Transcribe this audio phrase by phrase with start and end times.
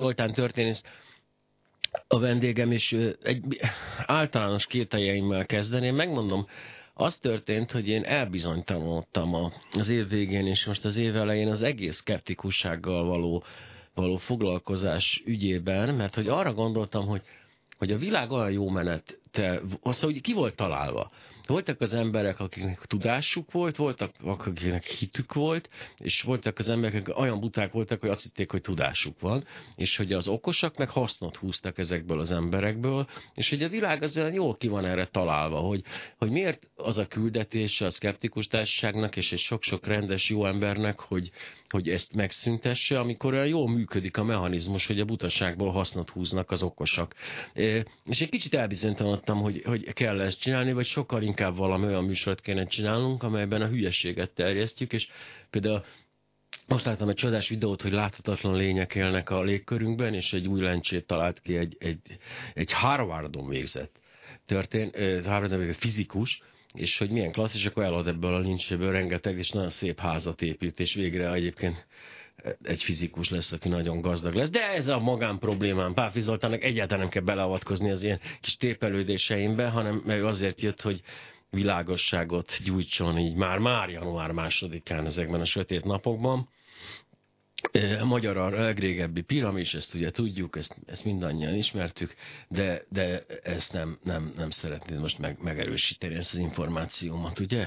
[0.00, 0.82] Oltán történész
[2.08, 3.60] a vendégem, és egy
[4.06, 5.94] általános kételjeimmel kezdeném.
[5.94, 6.46] Megmondom,
[6.94, 9.34] az történt, hogy én elbizonytalanodtam
[9.72, 13.44] az év végén, és most az év elején az egész skeptikussággal való,
[13.94, 17.22] való foglalkozás ügyében, mert hogy arra gondoltam, hogy,
[17.78, 19.18] hogy a világ olyan jó menet,
[19.80, 21.10] az, hogy ki volt találva.
[21.46, 25.68] Voltak az emberek, akiknek tudásuk volt, voltak, akiknek hitük volt,
[25.98, 29.44] és voltak az emberek, akik olyan buták voltak, hogy azt hitték, hogy tudásuk van,
[29.76, 34.16] és hogy az okosak meg hasznot húztak ezekből az emberekből, és hogy a világ az
[34.16, 35.82] olyan jól ki van erre találva, hogy,
[36.18, 41.30] hogy miért az a küldetés a szkeptikus társaságnak és egy sok-sok rendes jó embernek, hogy,
[41.68, 46.62] hogy ezt megszüntesse, amikor olyan jól működik a mechanizmus, hogy a butaságból hasznot húznak az
[46.62, 47.14] okosak.
[48.04, 48.54] És egy kicsit
[49.18, 53.62] elbizonytalanodtam, hogy, hogy kell ezt csinálni, vagy sokkal inkább valami olyan műsort kéne csinálnunk, amelyben
[53.62, 55.08] a hülyeséget terjesztjük, és
[55.50, 55.84] például
[56.66, 61.06] most láttam egy csodás videót, hogy láthatatlan lények élnek a légkörünkben, és egy új lencsét
[61.06, 62.00] talált ki egy, egy,
[62.54, 64.00] egy Harvardon végzett
[64.46, 66.42] történt, Harvardon végzett fizikus,
[66.74, 70.42] és hogy milyen klassz, és akkor elad ebből a lincséből rengeteg, és nagyon szép házat
[70.42, 71.86] épít, és végre egyébként
[72.62, 74.50] egy fizikus lesz, aki nagyon gazdag lesz.
[74.50, 75.94] De ez a magán problémám.
[75.94, 81.02] Páfi Zoltánnak egyáltalán nem kell beleavatkozni az ilyen kis tépelődéseimbe, hanem meg azért jött, hogy
[81.50, 86.48] világosságot gyújtson így már, már január másodikán ezekben a sötét napokban.
[88.04, 92.14] Magyar a legrégebbi piramis, ezt ugye tudjuk, ezt, ezt mindannyian ismertük,
[92.48, 97.66] de, de ezt nem, nem, nem szeretném most meg, megerősíteni, ezt az információmat, ugye?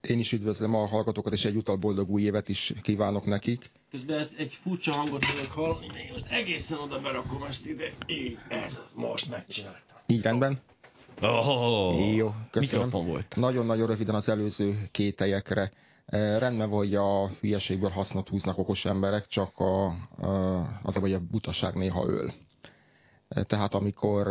[0.00, 3.70] Én is üdvözlöm a hallgatókat, és egyúttal boldog új évet is kívánok nekik.
[3.90, 7.92] Közben ezt egy furcsa hangot tudok hallani, én most egészen oda berakom ezt ide.
[8.06, 9.96] Így, ez most megcsináltam.
[10.06, 10.60] Így rendben?
[11.20, 12.90] Oh, Jó, köszönöm.
[12.90, 13.36] Volt.
[13.36, 15.72] Nagyon-nagyon röviden az előző kételyekre.
[16.38, 19.86] Rendben van, hogy a hülyeségből hasznot húznak okos emberek, csak a,
[20.82, 22.32] az a, hogy a butaság néha öl.
[23.28, 24.26] Tehát amikor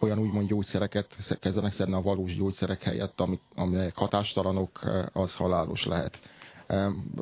[0.00, 3.22] olyan úgymond gyógyszereket kezdenek szedni a valós gyógyszerek helyett,
[3.54, 4.80] amelyek hatástalanok,
[5.12, 6.20] az halálos lehet.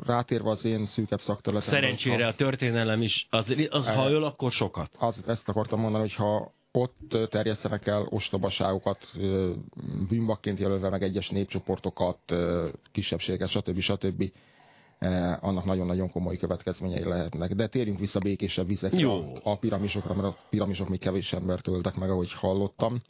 [0.05, 1.79] Rátérve az én szűkebb szakterületemre...
[1.79, 4.91] Szerencsére a történelem is, az, az ha öl, akkor sokat.
[4.99, 9.07] Az, ezt akartam mondani, hogy ha ott terjesztenek el ostobaságokat,
[10.09, 12.19] bűnbakként jelölve meg egyes népcsoportokat,
[12.91, 13.79] kisebbséget, stb.
[13.79, 14.23] stb.
[15.39, 17.53] annak nagyon-nagyon komoly következményei lehetnek.
[17.53, 19.23] De térjünk vissza békésebb vizekre Jó.
[19.43, 23.01] a piramisokra, mert a piramisok még kevés embert öltek meg, ahogy hallottam.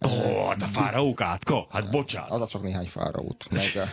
[0.00, 1.66] Ó, oh, hát a fáraók átka?
[1.70, 2.30] Hát bocsánat.
[2.30, 3.46] Az a csak néhány fáraót.
[3.50, 3.88] Meg,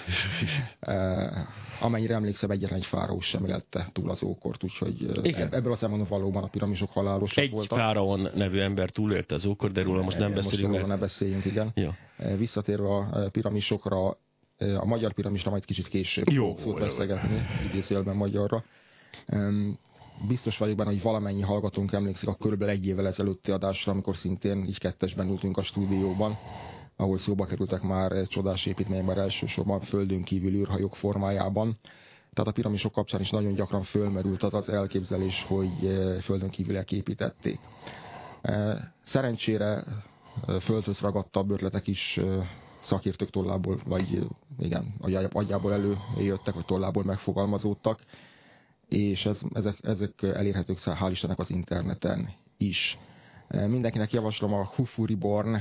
[1.80, 5.54] amennyire emlékszem, egyetlen egy fáraó sem élte túl az ókort, úgyhogy Igen.
[5.54, 7.78] ebből a szempontból valóban a piramisok halálosak egy voltak.
[7.78, 10.70] Egy fáraón nevű ember túlélte az ókor, de róla most nem beszélünk.
[10.70, 11.72] Most róla ne beszéljünk, igen.
[11.74, 11.96] Ja.
[12.38, 14.08] Visszatérve a piramisokra,
[14.58, 18.64] a magyar piramisra majd kicsit később jó, szót beszélgetni, idézőjelben magyarra
[20.28, 24.66] biztos vagyok benne, hogy valamennyi hallgatónk emlékszik a körülbelül egy évvel ezelőtti adásra, amikor szintén
[24.66, 26.38] így kettesben ültünk a stúdióban,
[26.96, 31.80] ahol szóba kerültek már csodás építményben elsősorban földön kívül űrhajók formájában.
[32.34, 35.72] Tehát a piramisok kapcsán is nagyon gyakran fölmerült az az elképzelés, hogy
[36.22, 37.59] földön kívüliek építették.
[39.03, 39.84] Szerencsére
[40.62, 42.20] földhöz ragadtabb ötletek is
[42.82, 44.28] szakértők tollából, vagy
[44.59, 44.96] igen,
[45.32, 48.00] agyából előjöttek, vagy tollából megfogalmazódtak
[48.91, 52.97] és ez, ezek, ezek elérhetők hál' Istennek az interneten is.
[53.68, 55.57] Mindenkinek javaslom a Hufu Reborn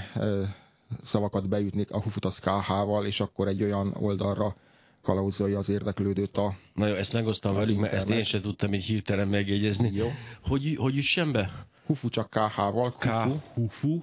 [1.02, 4.56] szavakat beütni, a Hufut az KH-val, és akkor egy olyan oldalra
[5.02, 8.84] kalauzolja az érdeklődőt a Na jó, ezt megosztam velük, mert ezt én sem tudtam így
[8.84, 9.91] hirtelen megjegyezni.
[9.92, 10.08] Jó.
[10.42, 11.66] Hogy, hogy üssen be?
[11.86, 12.92] Hufu csak KH-val.
[12.92, 13.06] K,
[13.54, 14.02] Hufu.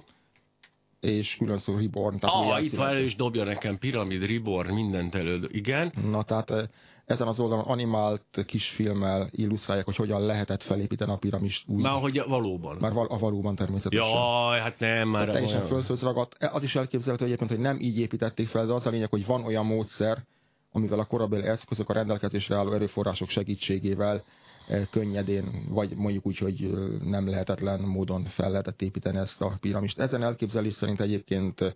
[1.00, 2.16] És külön szó Reborn.
[2.20, 5.48] Ah, itt van elő is dobja nekem Pyramid, Reborn, mindent elő.
[5.52, 5.92] Igen.
[6.10, 6.70] Na, tehát
[7.08, 11.82] ezen az oldalon animált kisfilmmel illusztrálják, hogy hogyan lehetett felépíteni a piramist úgy.
[11.82, 12.76] Már hogy valóban.
[12.80, 14.06] Már val a valóban természetesen.
[14.06, 15.28] Jaj, hát nem, már...
[15.28, 16.34] Teljesen földhöz ragadt.
[16.38, 19.26] E, az is elképzelhető egyébként, hogy nem így építették fel, de az a lényeg, hogy
[19.26, 20.24] van olyan módszer,
[20.72, 24.24] amivel a korabeli eszközök a rendelkezésre álló erőforrások segítségével
[24.68, 26.70] e, könnyedén, vagy mondjuk úgy, hogy
[27.04, 29.98] nem lehetetlen módon fel lehetett építeni ezt a piramist.
[29.98, 31.74] Ezen elképzelés szerint egyébként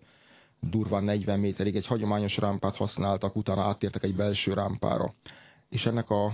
[0.69, 5.13] durván 40 méterig egy hagyományos rámpát használtak, utána áttértek egy belső rámpára.
[5.69, 6.33] És ennek a,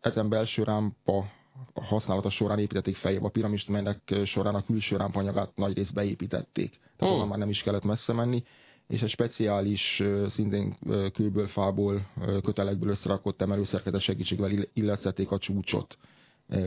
[0.00, 1.30] ezen belső rámpa
[1.74, 6.70] használata során építették feljebb a piramist, melynek során a külső rámpanyagát nagy részt beépítették.
[6.96, 7.12] Tehát oh.
[7.12, 8.42] onnan már nem is kellett messze menni,
[8.86, 10.76] és egy speciális, szintén
[11.12, 12.10] kőből, fából,
[12.42, 15.98] kötelekből összerakott emelőszerkezet segítségével illesztették a csúcsot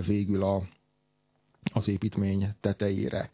[0.05, 0.63] végül a,
[1.73, 3.29] az építmény tetejére.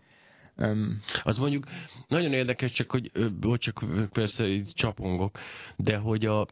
[0.57, 1.65] Um, az mondjuk
[2.07, 3.11] nagyon érdekes, csak hogy,
[3.41, 5.37] hogy csak persze így csapongok,
[5.75, 6.47] de hogy a,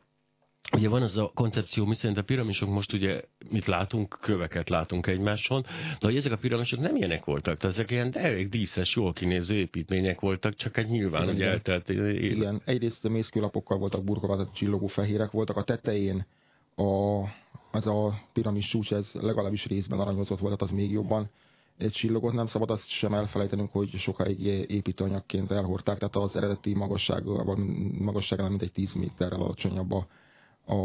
[0.71, 5.61] Ugye van az a koncepció, miszerint a piramisok most ugye mit látunk, köveket látunk egymáson,
[5.99, 9.55] de hogy ezek a piramisok nem ilyenek voltak, tehát ezek ilyen elég díszes, jól kinéző
[9.55, 11.89] építmények voltak, csak egy nyilván, hogy eltelt.
[11.89, 16.25] Igen, egyrészt mészkőlapokkal voltak burkolva, csillogó fehérek voltak, a tetején
[16.75, 17.21] a,
[17.71, 21.29] az a piramis csúcs, ez legalábbis részben aranyozott volt, tehát az még jobban
[21.77, 27.59] egy csillagot nem szabad azt sem elfelejtenünk, hogy sokáig építőanyagként elhordták, tehát az eredeti magasságban,
[27.99, 30.07] magasságban mint egy 10 méterrel alacsonyabb a,
[30.65, 30.75] a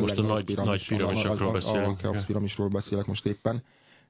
[0.00, 2.04] most a nagy, piramis, nagy piramisokról beszélünk.
[2.04, 3.62] A, a, a piramisról beszélek most éppen.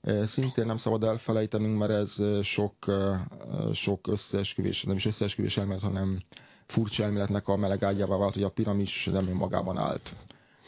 [0.03, 3.27] E, szintén nem szabad elfelejtenünk, mert ez sok, e,
[3.73, 6.21] sok összeesküvés, nem is összeesküvés elmélet, hanem
[6.67, 10.15] furcsa elméletnek a meleg ágyává vált, hogy a piramis nem önmagában állt,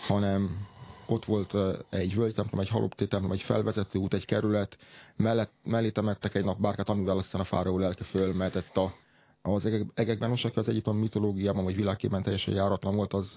[0.06, 0.66] hanem
[1.08, 1.54] ott volt
[1.90, 4.78] egy völgytemplom, egy haloptétemplom, egy felvezető út, egy kerület,
[5.16, 8.92] mellett, mellé temettek egy napbárkát, amivel aztán a fáraó lelke fölmetett a,
[9.42, 13.34] az egekben, most aki az egyiptom mitológiában vagy világében teljesen járatlan volt, az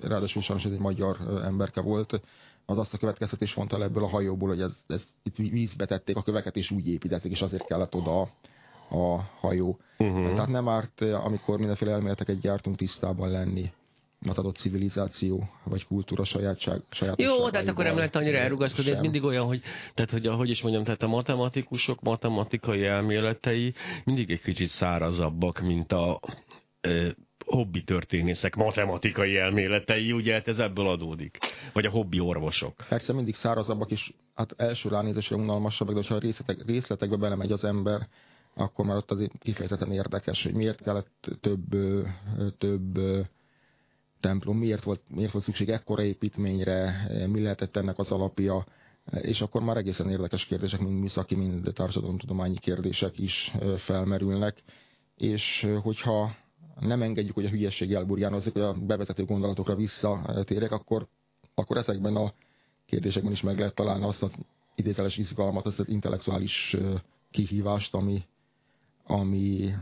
[0.00, 2.20] ráadásul sajnos ez egy magyar emberke volt,
[2.66, 6.16] az azt a következtetés mondta el ebből a hajóból, hogy ez, ez, itt vízbe tették
[6.16, 8.28] a köveket, és úgy építették, és azért kellett oda a,
[8.96, 9.78] a hajó.
[9.98, 10.34] Uh-huh.
[10.34, 13.72] Tehát nem árt, amikor mindenféle elméleteket gyártunk tisztában lenni
[14.32, 16.82] adott civilizáció vagy kultúra sajátság.
[17.16, 19.60] Jó, tehát akkor nem lehet annyira elrugaszkodni, ez mindig olyan, hogy,
[19.94, 23.74] tehát, hogy ahogy is mondjam, tehát a matematikusok matematikai elméletei
[24.04, 26.20] mindig egy kicsit szárazabbak, mint a
[26.80, 27.16] e,
[27.46, 31.38] hobbi történészek matematikai elméletei, ugye hát ez ebből adódik.
[31.72, 32.74] Vagy a hobbi orvosok.
[32.88, 37.64] Persze mindig szárazabbak, és hát első ránézésre unalmasabbak, de ha a részletek, részletekbe belemegy az
[37.64, 38.08] ember,
[38.54, 41.64] akkor már ott azért kifejezetten érdekes, hogy miért kellett több,
[42.58, 42.98] több
[44.24, 48.64] templom, miért volt, miért volt szükség ekkora építményre, mi lehetett ennek az alapja,
[49.20, 54.62] és akkor már egészen érdekes kérdések, mind műszaki, mind társadalomtudományi kérdések is felmerülnek,
[55.16, 56.34] és hogyha
[56.80, 61.06] nem engedjük, hogy a hülyeség elburjánozik, hogy a bevezető gondolatokra visszatérek, akkor,
[61.54, 62.32] akkor ezekben a
[62.86, 64.32] kérdésekben is meg lehet találni azt az
[64.74, 66.76] idézeles izgalmat, azt az intellektuális
[67.30, 68.22] kihívást, ami,
[69.06, 69.74] ami,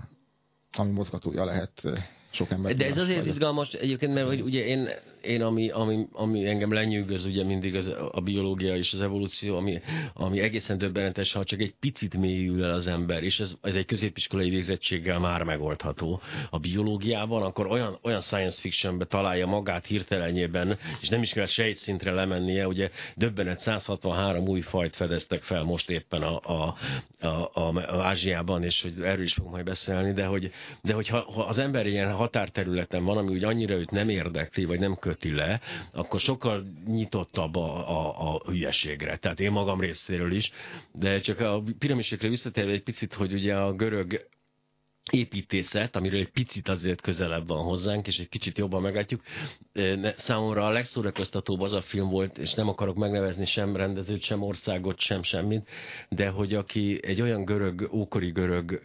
[0.76, 1.82] ami mozgatója lehet
[2.32, 2.76] sok ember.
[2.76, 4.88] De ez azért izgalmas egyébként, mert hogy ugye én
[5.22, 9.80] én ami, ami, ami engem lenyűgöz ugye mindig az, a biológia és az evolúció, ami,
[10.14, 13.86] ami egészen döbbenetes, ha csak egy picit mélyül el az ember, és ez, ez egy
[13.86, 16.20] középiskolai végzettséggel már megoldható.
[16.50, 22.12] A biológiában, akkor olyan, olyan science fictionbe találja magát hirtelenjében, és nem is kell sejtszintre
[22.12, 26.74] lemennie, ugye döbbenet 163 új fajt fedeztek fel most éppen a, a,
[27.20, 30.50] a, a, a Ázsiában, és hogy erről is fogunk majd beszélni, de hogy,
[30.82, 34.80] de hogy ha, az ember ilyen határterületen van, ami úgy annyira őt nem érdekli, vagy
[34.80, 35.60] nem köt köti le,
[35.92, 39.16] akkor sokkal nyitottabb a, a, a hülyeségre.
[39.16, 40.52] Tehát én magam részéről is,
[40.92, 44.26] de csak a piramisekre visszatérve egy picit, hogy ugye a görög
[45.10, 49.22] építészet, amiről egy picit azért közelebb van hozzánk, és egy kicsit jobban meglátjuk.
[50.16, 54.98] Számomra a legszórakoztatóbb az a film volt, és nem akarok megnevezni sem rendezőt, sem országot,
[55.00, 55.68] sem semmit,
[56.08, 58.82] de hogy aki egy olyan görög, ókori görög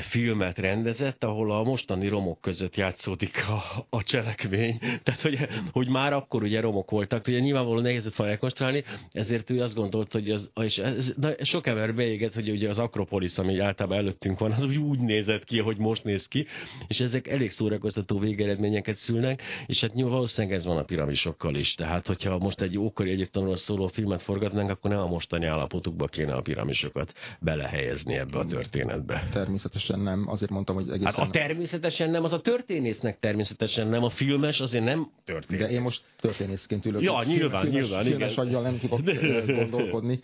[0.00, 4.78] filmet rendezett, ahol a mostani romok között játszódik a, a cselekmény.
[5.04, 5.38] Tehát, hogy,
[5.72, 10.12] hogy már akkor ugye romok voltak, ugye nyilvánvalóan nehéz fel rekonstruálni, ezért ő azt gondolt,
[10.12, 14.38] hogy az, és ez, na, sok ember beégett, hogy ugye az Akropolis, ami általában előttünk
[14.38, 16.46] van, az úgy nézett ki, hogy most néz ki,
[16.88, 21.74] és ezek elég szórakoztató végeredményeket szülnek, és hát nyilván valószínűleg ez van a piramisokkal is.
[21.74, 26.32] Tehát, hogyha most egy ókori egyiptomról szóló filmet forgatnánk, akkor nem a mostani állapotukba kéne
[26.32, 29.28] a piramisokat belehelyezni ebbe a történetbe.
[29.32, 31.12] Természetesen természetesen nem, azért mondtam, hogy egészen...
[31.12, 35.66] Hát a természetesen nem, az a történésznek természetesen nem, a filmes azért nem történész.
[35.66, 37.02] De én most történészként ülök.
[37.02, 38.44] Ja, nyilván, filmes, nyilván, filmes igen.
[38.44, 39.00] aggyal nem tudok
[39.46, 40.20] gondolkodni.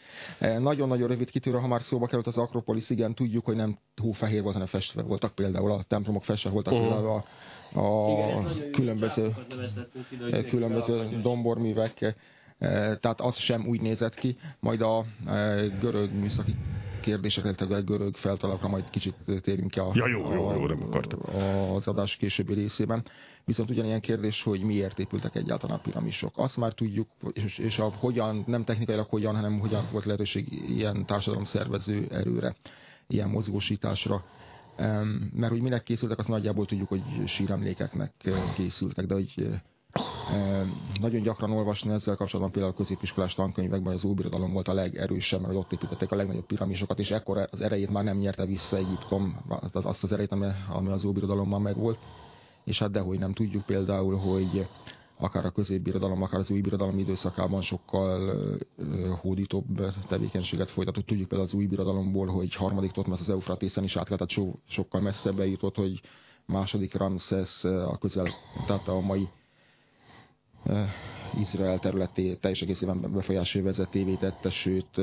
[0.59, 4.53] Nagyon-nagyon rövid kitűrő, ha már szóba került az Akropolis, igen, tudjuk, hogy nem hófehér volt,
[4.53, 6.89] hanem festve voltak például, a templomok festve voltak uh-huh.
[6.89, 7.23] például
[7.73, 9.35] a, a igen, különböző,
[10.49, 12.17] különböző domborművek,
[12.59, 15.05] tehát az sem úgy nézett ki, majd a
[15.81, 16.57] görög műszaki
[17.07, 20.89] kérdésekre, illetve görög feltalakra majd kicsit térjünk ki a, ja, jó, jó, jó, nem
[21.23, 21.39] a,
[21.75, 23.05] az adás későbbi részében.
[23.45, 26.33] Viszont ugyanilyen kérdés, hogy miért épültek egyáltalán a piramisok.
[26.37, 31.07] Azt már tudjuk, és, és a hogyan, nem technikailag hogyan, hanem hogyan volt lehetőség ilyen
[31.07, 32.57] társadalom szervező erőre,
[33.07, 34.25] ilyen mozgósításra.
[35.33, 38.13] Mert hogy minek készültek, azt nagyjából tudjuk, hogy síremlékeknek
[38.55, 39.49] készültek, de hogy
[41.01, 45.55] nagyon gyakran olvasni ezzel kapcsolatban például a középiskolás tankönyvekben az óbirodalom volt a legerősebb, mert
[45.55, 49.37] ott építették a legnagyobb piramisokat, és ekkor az erejét már nem nyerte vissza Egyiptom,
[49.73, 50.33] azt az erejét,
[50.69, 51.99] ami az óbirodalomban megvolt.
[52.65, 54.69] És hát dehogy nem tudjuk például, hogy
[55.19, 58.37] akár a középbirodalom, akár az új birodalom időszakában sokkal
[59.21, 59.67] hódítóbb
[60.09, 61.07] tevékenységet folytatott.
[61.07, 65.01] Tudjuk például az új birodalomból, hogy harmadik Totmes az Eufratészen is át tehát so, sokkal
[65.01, 66.01] messzebbre jutott, hogy
[66.47, 68.29] második Ramszesz a közel,
[68.67, 69.29] tehát a mai
[70.69, 70.89] 嗯。
[71.39, 74.99] Izrael területé teljes egészében befolyásolja vezetévé tette, sőt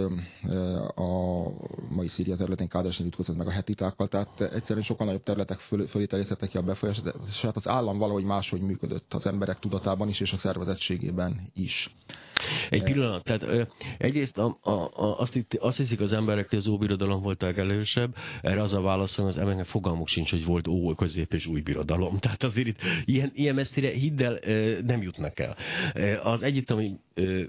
[0.95, 1.49] a
[1.89, 6.05] mai Szíria területén Kádásnál ütközott meg a hetitákkal, tehát egyszerűen sokkal nagyobb területek föl, fölé
[6.05, 10.19] terjesztettek ki a befolyását, és hát az állam valahogy máshogy működött az emberek tudatában is,
[10.19, 11.95] és a szervezettségében is.
[12.69, 16.67] Egy pillanat, tehát egyrészt a, a, a, azt, itt, azt hiszik az emberek, hogy az
[16.67, 20.95] óbirodalom volt a legelősebb, erre az a válaszom, az emberek fogalmuk sincs, hogy volt ó,
[20.95, 22.19] közép és új birodalom.
[22.19, 24.39] Tehát azért itt ilyen, ilyen messzire hiddel
[24.85, 25.55] nem jutnak el
[26.23, 26.99] az egyiptomi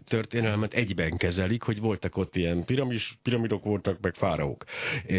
[0.04, 4.64] történelmet egyben kezelik, hogy voltak ott ilyen piramis, piramidok voltak, meg fáraók.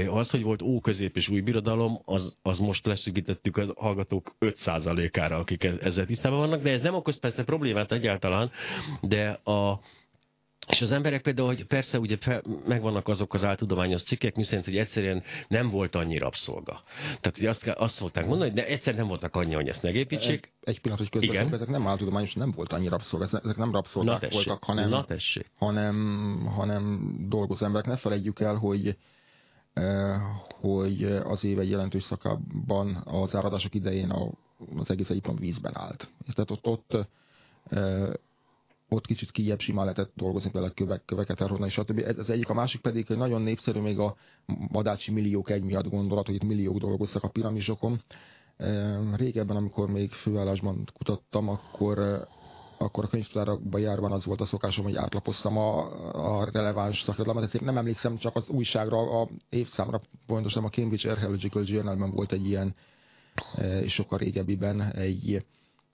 [0.07, 5.63] Az, hogy volt óközép és új birodalom, az, az most leszűkítettük a hallgatók 5%-ára, akik
[5.63, 8.51] e-, ezzel tisztában vannak, de ez nem okoz persze problémát egyáltalán,
[9.01, 9.79] de a,
[10.67, 14.77] és az emberek például, hogy persze ugye fel, megvannak azok az áltudományos cikkek, miszerint, hogy
[14.77, 16.83] egyszerűen nem volt annyi rabszolga.
[17.05, 20.53] Tehát ugye azt, azt szokták mondani, hogy de egyszer nem voltak annyi, hogy ezt megépítsék.
[20.61, 24.21] Egy, egy pillanat, hogy közben ezek nem áltudományos, nem volt annyi rabszolga, ezek nem rabszolgák
[24.21, 25.05] Na voltak, hanem, Na
[25.57, 25.95] hanem,
[26.55, 27.87] hanem dolgozó emberek.
[27.87, 28.97] Ne felejtjük el, hogy
[29.73, 30.21] eh,
[30.59, 34.29] hogy az év egy jelentős szakában az áradások idején a,
[34.77, 36.07] az egész Egyiptom vízben állt.
[36.33, 37.07] Tehát ott, ott
[37.69, 38.09] eh,
[38.89, 41.99] ott kicsit kijebb simán lehetett dolgozni vele kövek, köveket elhordani, stb.
[41.99, 44.15] Ez az egyik, a másik pedig hogy nagyon népszerű még a
[44.71, 48.01] madácsi milliók egy miatt gondolat, hogy itt milliók dolgoztak a piramisokon.
[49.15, 52.27] Régebben, amikor még főállásban kutattam, akkor
[52.77, 57.43] akkor a könyvtárakban járva az volt a szokásom, hogy átlapoztam a, a releváns szakirodalmat.
[57.43, 62.47] Ezért nem emlékszem csak az újságra, a évszámra, pontosan a Cambridge Archaeological Journalban volt egy
[62.47, 62.75] ilyen,
[63.81, 65.45] és sokkal régebbiben egy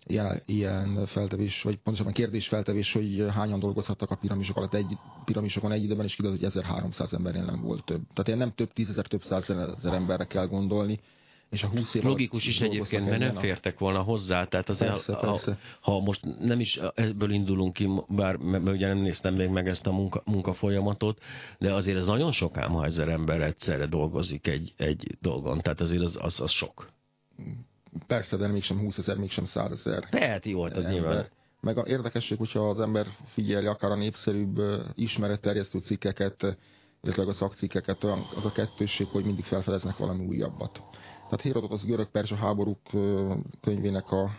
[0.05, 5.71] ilyen, ilyen feltevés, vagy pontosabban kérdés feltevés, hogy hányan dolgozhattak a piramisok alatt egy piramisokon
[5.71, 8.01] egy időben, és kiderült, hogy 1300 embernél nem volt több.
[8.13, 10.99] Tehát ilyen nem több tízezer, több százezer emberre kell gondolni.
[11.49, 15.13] És a 20 év Logikus is egyébként, mert nem fértek volna hozzá, tehát azért, persze,
[15.13, 15.57] a, persze.
[15.81, 19.87] Ha, most nem is ebből indulunk ki, bár mert ugye nem néztem még meg ezt
[19.87, 21.21] a munka, munkafolyamatot,
[21.59, 25.81] de azért ez nagyon sok ám, ha ezer ember egyszerre dolgozik egy, egy dolgon, tehát
[25.81, 26.87] azért az, az, az sok.
[28.07, 30.09] Persze, de mégsem 20 ezer, mégsem 100 ezer.
[30.09, 30.99] Teheti volt az ember.
[30.99, 31.25] nyilván.
[31.61, 34.61] Meg a érdekesség, hogyha az ember figyeli akár a népszerűbb
[34.93, 36.57] ismeretterjesztő cikkeket,
[37.01, 40.81] illetve a szakcikkeket, olyan az a kettősség, hogy mindig felfedeznek valami újabbat.
[41.23, 42.79] Tehát Hérodot az görög-perzsa háborúk
[43.61, 44.29] könyvének a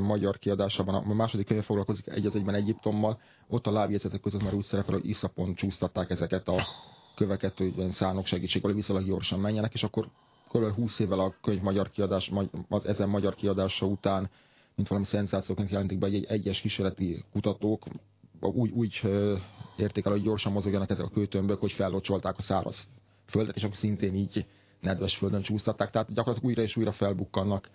[0.00, 4.54] magyar kiadásában, a második könyve foglalkozik egy az egyben Egyiptommal, ott a lábjegyzetek között már
[4.54, 6.66] úgy szerepel, hogy iszapon csúsztatták ezeket a
[7.14, 10.08] köveket, hogy szánok segítségével viszonylag gyorsan menjenek, és akkor
[10.52, 10.74] kb.
[10.74, 12.30] 20 évvel a könyv magyar kiadás,
[12.68, 14.30] az ezen magyar kiadása után,
[14.74, 17.84] mint valami szenzációként jelentik be, egy egyes kísérleti kutatók
[18.40, 19.00] úgy, úgy
[19.76, 22.88] értékel, hogy gyorsan mozogjanak ezek a kőtömbök, hogy fellocsolták a száraz
[23.26, 24.46] földet, és akkor szintén így
[24.80, 25.90] nedves földön csúsztatták.
[25.90, 27.70] Tehát gyakorlatilag újra és újra felbukkannak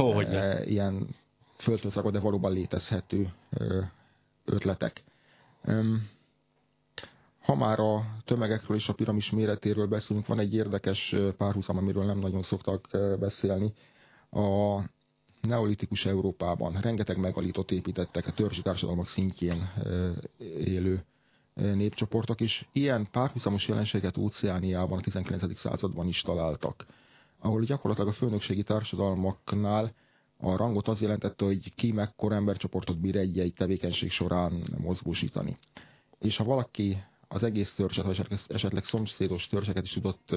[0.00, 1.08] oh, e, ilyen
[1.56, 3.28] földhöz de valóban létezhető
[4.44, 5.02] ötletek.
[7.46, 12.18] Ha már a tömegekről és a piramis méretéről beszélünk, van egy érdekes párhuzam, amiről nem
[12.18, 12.88] nagyon szoktak
[13.20, 13.72] beszélni.
[14.30, 14.78] A
[15.40, 19.72] neolitikus Európában rengeteg megalított építettek a törzsi társadalmak szintjén
[20.58, 21.04] élő
[21.54, 25.58] népcsoportok, és ilyen párhuzamos jelenséget Óceániában a 19.
[25.58, 26.86] században is találtak,
[27.38, 29.92] ahol gyakorlatilag a főnökségi társadalmaknál
[30.38, 35.58] a rangot az jelentette, hogy ki mekkora embercsoportot bír egy-egy tevékenység során mozgósítani.
[36.18, 36.96] És ha valaki
[37.28, 40.34] az egész törzset, vagy esetleg szomszédos törzseket is tudott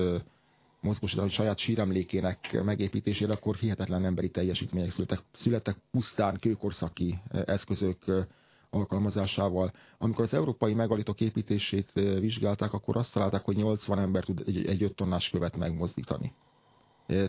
[0.81, 5.19] mozgósítani hogy saját síremlékének megépítésére, akkor hihetetlen emberi teljesítmények születtek.
[5.33, 8.27] Születtek pusztán kőkorszaki eszközök
[8.69, 9.71] alkalmazásával.
[9.97, 14.83] Amikor az európai megalitok építését vizsgálták, akkor azt találták, hogy 80 ember tud egy, egy
[14.83, 16.33] 5 tonnás követ megmozdítani.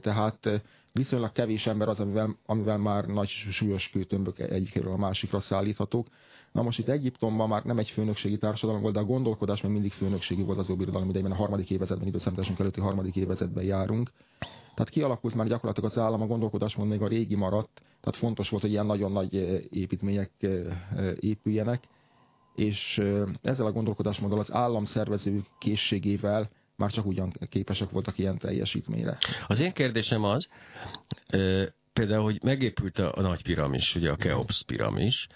[0.01, 6.07] Tehát viszonylag kevés ember az, amivel, amivel már nagy súlyos kőtömbök egyikről a másikra szállíthatók.
[6.53, 9.93] Na most itt Egyiptomban már nem egy főnökségi társadalom volt, de a gondolkodás még mindig
[9.93, 14.11] főnökségi volt az óbirodalom idejében, a harmadik évezetben, időszámításunk előtti harmadik évezetben járunk.
[14.75, 18.63] Tehát kialakult már gyakorlatilag az állam, a gondolkodásmód még a régi maradt, tehát fontos volt,
[18.63, 19.35] hogy ilyen nagyon nagy
[19.71, 20.31] építmények
[21.21, 21.85] épüljenek,
[22.55, 23.03] és
[23.43, 29.17] ezzel a gondolkodásmóddal az állam szervező készségével már csak ugyan képesek voltak ilyen teljesítményre.
[29.47, 30.49] Az én kérdésem az,
[32.01, 35.27] például, hogy megépült a, a nagy piramis, ugye a Keops piramis,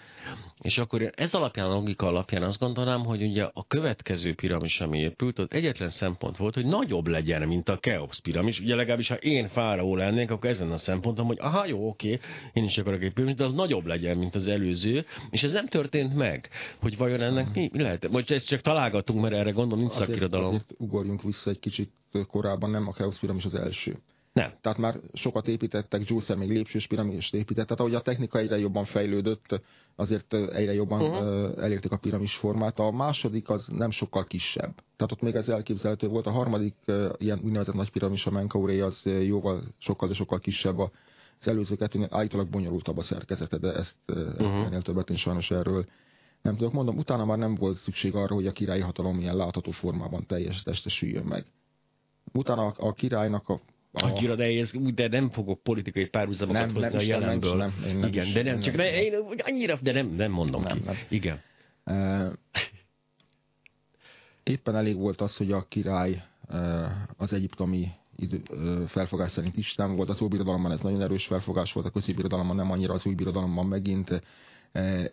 [0.61, 4.99] és akkor ez alapján, a logika alapján azt gondolnám, hogy ugye a következő piramis, ami
[4.99, 8.59] épült, ott egyetlen szempont volt, hogy nagyobb legyen, mint a Keops piramis.
[8.59, 12.19] Ugye legalábbis, ha én fáraó lennék, akkor ezen a szempontom, hogy aha, jó, oké,
[12.53, 15.67] én is akarok egy piramis, de az nagyobb legyen, mint az előző, és ez nem
[15.67, 16.49] történt meg.
[16.79, 18.09] Hogy vajon ennek mi, mi lehet?
[18.09, 20.47] Most ezt csak találgatunk, mert erre gondolom, nincs azért, szakirodalom.
[20.47, 21.91] Azért ugorjunk vissza egy kicsit
[22.27, 23.97] korábban, nem a Keops piramis az első
[24.35, 24.53] Nem.
[24.61, 28.85] Tehát már sokat építettek, Djúszer még lépcsős piramist épített, tehát ahogy a technika egyre jobban
[28.85, 29.61] fejlődött,
[29.95, 31.63] azért egyre jobban uh-huh.
[31.63, 32.79] elérték a piramis formát.
[32.79, 34.73] A második az nem sokkal kisebb.
[34.95, 36.25] Tehát ott még ez elképzelhető volt.
[36.25, 36.75] A harmadik
[37.17, 42.07] ilyen úgynevezett nagy piramis, a Menkauré, az jóval sokkal, de sokkal kisebb az előző kettőnél
[42.11, 44.65] állítólag bonyolultabb a szerkezete, de ezt, uh-huh.
[44.65, 45.85] ennél többet én sajnos erről
[46.41, 46.73] nem tudok.
[46.73, 50.63] Mondom, utána már nem volt szükség arra, hogy a királyi hatalom ilyen látható formában teljes
[50.63, 51.45] testesüljön meg.
[52.33, 53.59] Utána a, a királynak a
[54.03, 57.55] Annyira nehéz, de nem fogok politikai párhuzamokat nem, hozni nem, a jelenből.
[57.55, 60.77] Nem, nem, nem, Igen, de nem, csak nem, én annyira, de nem, nem mondom nem,
[60.77, 60.83] ki.
[60.85, 60.95] Nem.
[61.09, 61.41] Igen.
[64.43, 66.23] Éppen elég volt az, hogy a király
[67.17, 68.41] az egyiptomi idő,
[68.87, 70.09] felfogás szerint Isten volt.
[70.09, 74.23] Az óbirodalomban ez nagyon erős felfogás volt, a középbirodalomban nem annyira, az új birodalomban megint.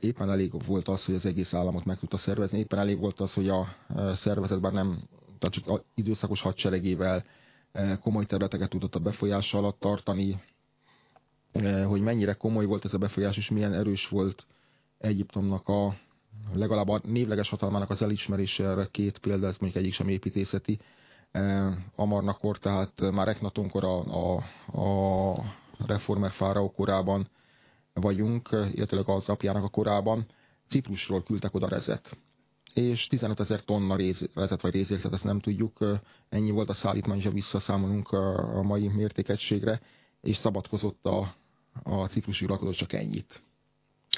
[0.00, 3.34] Éppen elég volt az, hogy az egész államot meg tudta szervezni, éppen elég volt az,
[3.34, 3.76] hogy a
[4.14, 4.98] szervezetben nem,
[5.38, 7.24] tehát csak időszakos hadseregével
[8.00, 10.40] komoly területeket tudott a befolyása alatt tartani,
[11.86, 14.46] hogy mennyire komoly volt ez a befolyás, és milyen erős volt
[14.98, 15.96] Egyiptomnak a
[16.54, 20.80] legalább a névleges hatalmának az elismerése erre két példa, ez mondjuk egyik sem építészeti,
[21.96, 24.36] Amarnakor, tehát már Eknatonkor a, a,
[24.80, 25.36] a
[25.86, 27.28] reformer fáraó korában
[27.92, 30.26] vagyunk, illetve az apjának a korában.
[30.68, 32.16] Ciprusról küldtek oda rezet.
[32.74, 35.78] És 15 ezer tonna réz, rezet vagy rézércet, ezt nem tudjuk.
[36.28, 39.80] Ennyi volt a szállítmány, ha visszaszámolunk a, a mai mértékegységre,
[40.20, 41.34] és szabadkozott a,
[41.82, 43.42] a ciprusi uralkodó csak ennyit.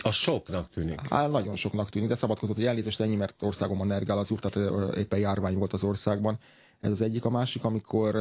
[0.03, 1.01] A soknak tűnik.
[1.09, 4.97] Á, nagyon soknak tűnik, de szabadkozott, hogy elnézést ennyi, mert országomban nergál az úr, tehát
[4.97, 6.39] éppen járvány volt az országban.
[6.81, 7.25] Ez az egyik.
[7.25, 8.17] A másik, amikor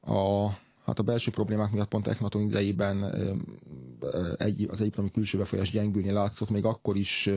[0.00, 0.48] a,
[0.84, 3.14] hát a belső problémák miatt pont Eknaton idejében
[4.36, 7.28] egy, az egyiptomi külső befolyás gyengülni látszott, még akkor is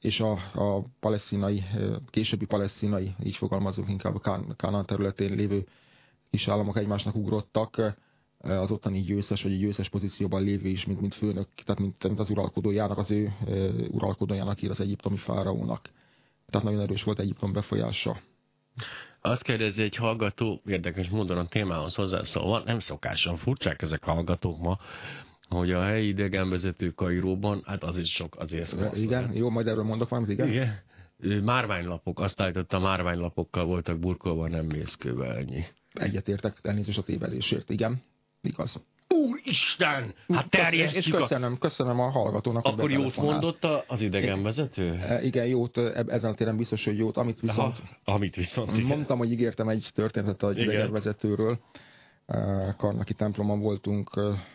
[0.00, 1.64] és a, a palesztinai,
[2.10, 5.66] későbbi palesztinai, így fogalmazunk inkább a Kánán területén lévő
[6.30, 7.96] kis államok egymásnak ugrottak,
[8.40, 12.30] az ottani győztes, vagy győztes pozícióban lévő is, mint, mint főnök, tehát mint, mint az
[12.30, 13.32] uralkodójának, az ő
[13.90, 15.90] uralkodójának ír az egyiptomi fáraónak.
[16.46, 18.20] Tehát nagyon erős volt Egyiptom befolyása.
[19.20, 24.58] Azt kérdezi egy hallgató, érdekes módon a témához hozzászólva, nem szokásan furcsák ezek a hallgatók
[24.60, 24.78] ma,
[25.48, 29.34] hogy a helyi idegenvezető Kairóban, hát az is sok, azért ez Igen, nem?
[29.34, 30.48] jó, majd erről mondok valamit, igen.
[30.48, 30.82] igen.
[31.44, 35.64] Márványlapok, azt állította, márványlapokkal voltak burkolva, nem mészkővel ennyi.
[35.92, 38.02] Egyetértek, elnézést a tévedésért, igen,
[38.42, 38.82] igaz.
[39.08, 40.14] Úristen!
[40.28, 41.58] Hát terjesztjük És köszönöm, a...
[41.58, 44.92] köszönöm a hallgatónak, Akkor jót mondott az idegenvezető?
[44.92, 47.76] E, igen, jót, e, ezen a téren biztos, hogy jót, amit viszont...
[47.78, 48.82] Aha, amit viszont, igen.
[48.82, 51.58] Mondtam, hogy ígértem egy történetet az idegenvezetőről.
[52.76, 54.10] Karnaki templomon voltunk,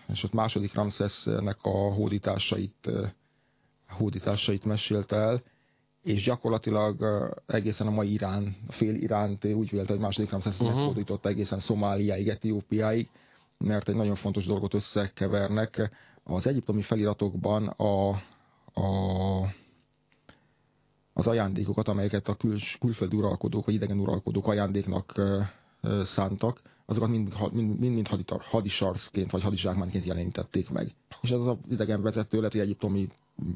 [0.07, 2.89] és ott második Ramszesznek a hódításait,
[3.88, 5.43] hódításait mesélte el,
[6.03, 7.05] és gyakorlatilag
[7.45, 10.75] egészen a mai Irán, fél Iránt úgy vélte, hogy második Ramszesz uh-huh.
[10.75, 13.09] meghódította egészen Szomáliáig, Etiópiáig,
[13.57, 15.91] mert egy nagyon fontos dolgot összekevernek.
[16.23, 18.09] Az egyiptomi feliratokban a,
[18.73, 19.53] a,
[21.13, 25.21] az ajándékokat, amelyeket a kül, külföldi uralkodók vagy idegen uralkodók ajándéknak
[26.03, 28.08] szántak, azokat mind, mind, mind, mind
[28.41, 30.96] hadisarszként vagy hadizsákmányként jelenítették meg.
[31.22, 33.08] És ez az idegen vezető lehet, hogy egyiptomi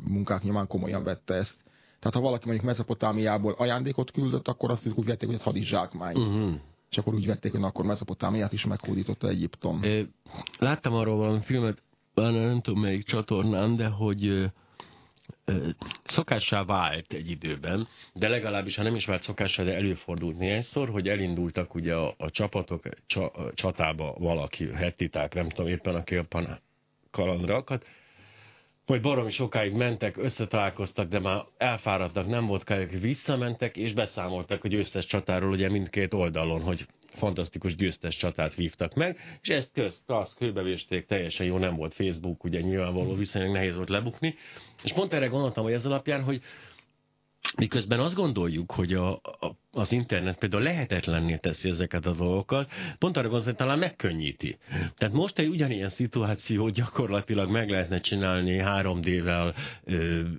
[0.08, 1.58] munkák nyomán komolyan vette ezt.
[2.00, 6.16] Tehát ha valaki mondjuk Mezopotámiából ajándékot küldött, akkor azt úgy vették, hogy ez hadizsákmány.
[6.16, 6.56] Uh-huh
[6.90, 9.84] és akkor úgy vették, hogy akkor Mezopotámiát is meghódította Egyiptom.
[9.84, 10.08] É,
[10.60, 14.52] láttam arról valami filmet, nem tudom melyik csatornán, de hogy
[16.06, 21.10] szokássá vált egy időben, de legalábbis, ha nem is vált szokássá, de előfordult néhányszor, hogy
[21.10, 26.60] elindultak ugye a, a csapatok csa, a csatába valaki, hetiták, nem tudom éppen, aki éppen
[27.12, 27.86] kalandra akadt,
[28.86, 34.68] majd baromi sokáig mentek, összetalálkoztak, de már elfáradtak, nem volt kájuk, visszamentek, és beszámoltak a
[34.68, 40.36] győztes csatáról, ugye mindkét oldalon, hogy fantasztikus győztes csatát vívtak meg, és ezt közt, azt
[40.36, 44.36] kőbevésték, teljesen jó, nem volt Facebook, ugye nyilvánvaló viszonylag nehéz volt lebukni,
[44.84, 46.42] és pont erre gondoltam, hogy ez alapján, hogy
[47.58, 53.18] Miközben azt gondoljuk, hogy a, a, az internet például lehetetlenné teszi ezeket a dolgokat, pont
[53.18, 54.58] arra gondolom, hogy talán megkönnyíti.
[54.98, 59.56] Tehát most egy ugyanilyen szituáció gyakorlatilag meg lehetne csinálni 3D-vel,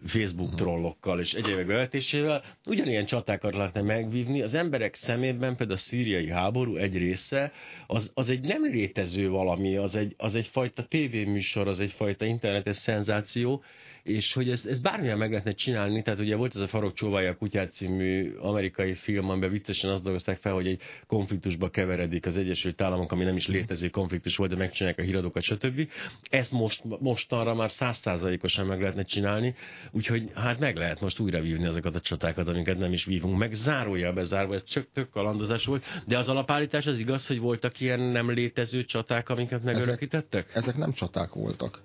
[0.06, 4.42] Facebook trollokkal és egyébek bevetésével, ugyanilyen csatákat lehetne megvívni.
[4.42, 7.52] Az emberek szemében például a szíriai háború egy része,
[7.86, 13.62] az, az egy nem létező valami, az, egy, az egyfajta tévéműsor, az egyfajta internetes szenzáció,
[14.02, 17.30] és hogy ez, ez bármilyen meg lehetne csinálni, tehát ugye volt ez a Farok csóválja
[17.30, 22.36] a kutyát című amerikai film, amiben viccesen azt dolgozták fel, hogy egy konfliktusba keveredik az
[22.36, 25.88] Egyesült Államok, ami nem is létező konfliktus volt, de megcsinálják a híradókat, stb.
[26.22, 29.54] Ezt most, mostanra már százszázalékosan meg lehetne csinálni,
[29.90, 33.52] úgyhogy hát meg lehet most újra vívni azokat a csatákat, amiket nem is vívunk meg.
[33.52, 38.00] Zárója bezárva, ez csak tök kalandozás volt, de az alapállítás az igaz, hogy voltak ilyen
[38.00, 40.46] nem létező csaták, amiket megörökítettek?
[40.50, 41.82] Ezek, ezek nem csaták voltak.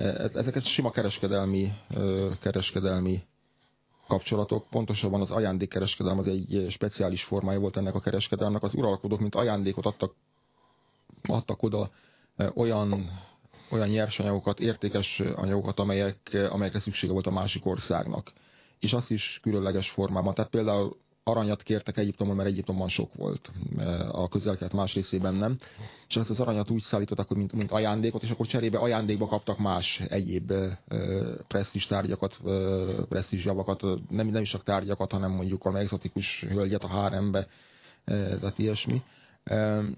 [0.00, 1.72] E, e, ezek sima kereskedelmi,
[2.40, 3.22] kereskedelmi
[4.06, 8.62] kapcsolatok, pontosabban az ajándékkereskedelem az egy speciális formája volt ennek a kereskedelmnek.
[8.62, 10.14] Az uralkodók, mint ajándékot adtak,
[11.22, 11.90] adtak oda
[12.54, 13.10] olyan,
[13.70, 18.32] olyan nyersanyagokat, értékes anyagokat, amelyek, amelyekre szüksége volt a másik országnak.
[18.78, 20.34] És az is különleges formában.
[20.34, 23.50] Tehát például aranyat kértek Egyiptomon, mert Egyiptomban sok volt,
[24.12, 25.58] a közelkelet más részében nem.
[26.08, 29.58] És ezt az aranyat úgy szállítottak, hogy mint, mint ajándékot, és akkor cserébe ajándékba kaptak
[29.58, 30.52] más egyéb
[31.48, 32.40] presztis tárgyakat,
[33.08, 37.46] presztis javakat, nem, nem is csak tárgyakat, hanem mondjuk valami exotikus hölgyet a hárembe,
[38.04, 39.02] tehát ilyesmi.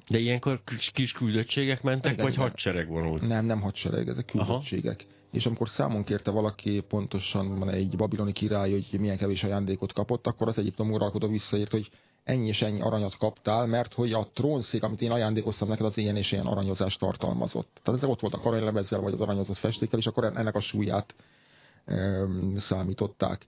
[0.08, 0.60] De ilyenkor
[0.92, 2.48] kis küldöttségek mentek, igen, vagy igen.
[2.48, 3.26] hadsereg vonult?
[3.26, 5.06] Nem, nem hadsereg, ezek küldöttségek.
[5.08, 10.26] Aha és amikor számon kérte valaki pontosan egy babiloni király, hogy milyen kevés ajándékot kapott,
[10.26, 11.90] akkor az Egyiptom uralkodó visszaírt, hogy
[12.24, 16.16] ennyi és ennyi aranyat kaptál, mert hogy a trónszék, amit én ajándékoztam neked, az ilyen
[16.16, 17.80] és ilyen aranyozást tartalmazott.
[17.82, 21.14] Tehát ezek ott voltak aranylemezzel, vagy az aranyozott festékkel, és akkor ennek a súlyát
[21.84, 23.46] e, számították.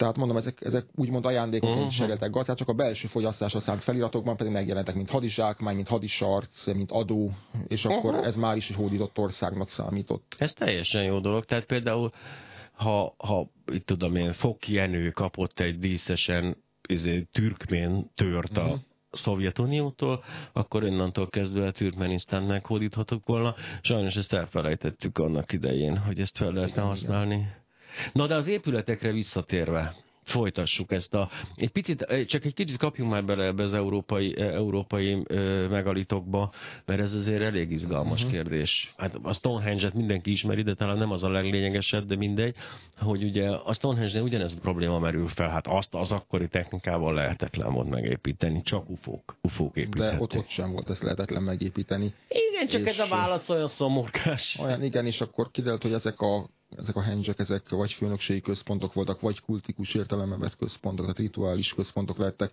[0.00, 1.90] Tehát mondom, ezek, ezek úgymond ajándékok, uh-huh.
[1.90, 6.90] seréltek gazdát, csak a belső fogyasztásra szánt feliratokban pedig megjelentek, mint hadizsákmány, mint hadisarc, mint
[6.90, 7.30] adó,
[7.68, 8.26] és akkor uh-huh.
[8.26, 10.34] ez már is egy hódított országnak számított.
[10.38, 11.44] Ez teljesen jó dolog.
[11.44, 12.12] Tehát például,
[12.72, 16.56] ha, ha itt tudom én, Foki Jenő kapott egy díszesen
[16.88, 18.78] izé, türkmén tört a uh-huh.
[19.10, 23.54] Szovjetuniótól, akkor onnantól kezdve a Türkmenisztánt meghódíthatok volna.
[23.80, 27.34] Sajnos ezt elfelejtettük annak idején, hogy ezt fel lehetne használni.
[27.34, 27.59] Igen.
[28.12, 29.94] Na de az épületekre visszatérve,
[30.30, 31.28] folytassuk ezt a...
[31.54, 35.22] Egy picit, csak egy kicsit kapjunk már bele ebbe az európai, európai
[35.70, 36.52] megalitokba,
[36.86, 38.32] mert ez azért elég izgalmas uh-huh.
[38.32, 38.94] kérdés.
[38.96, 42.54] Hát a Stonehenge-et mindenki ismeri, de talán nem az a leglényegesebb, de mindegy,
[42.98, 47.72] hogy ugye a Stonehenge-nél ugyanez a probléma merül fel, hát azt az akkori technikával lehetetlen
[47.72, 50.16] volt megépíteni, csak ufók, ufók építették.
[50.16, 52.14] De ott, ott sem volt ezt lehetetlen megépíteni.
[52.28, 54.58] Igen, csak ez a válasz olyan szomorkás.
[54.62, 58.92] Olyan, igen, és akkor kiderült, hogy ezek a ezek a hendzsek, ezek vagy főnökségi központok
[58.92, 62.50] voltak, vagy kultikus értelemben vett központok, tehát rituális központok lettek.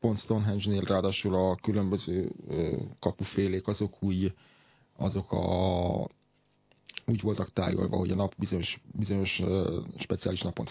[0.00, 2.32] Pont Stonehenge-nél ráadásul a különböző
[3.00, 4.34] kapufélék azok úgy,
[4.96, 6.08] azok a,
[7.06, 9.42] úgy voltak tájolva, hogy a nap bizonyos, bizonyos
[9.98, 10.66] speciális napon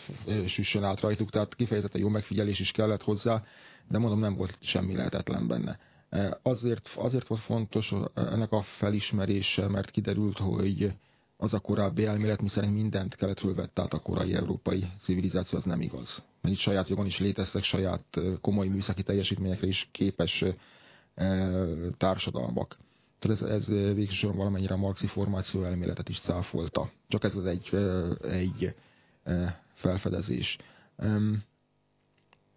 [0.47, 3.43] süssön át rajtuk, tehát kifejezetten jó megfigyelés is kellett hozzá,
[3.87, 5.79] de mondom, nem volt semmi lehetetlen benne.
[6.41, 10.93] Azért, azért volt fontos ennek a felismerése, mert kiderült, hogy
[11.41, 15.81] az a korábbi elmélet, miszerint mindent keletről vett át a korai európai civilizáció, az nem
[15.81, 16.23] igaz.
[16.41, 20.43] Mert itt saját jogon is léteztek saját komoly műszaki teljesítményekre is képes
[21.97, 22.77] társadalmak.
[23.19, 26.91] Tehát ez, ez végsősorban valamennyire a marxi formáció elméletet is száfolta.
[27.07, 27.75] Csak ez az egy,
[28.21, 28.75] egy
[29.73, 30.57] felfedezés.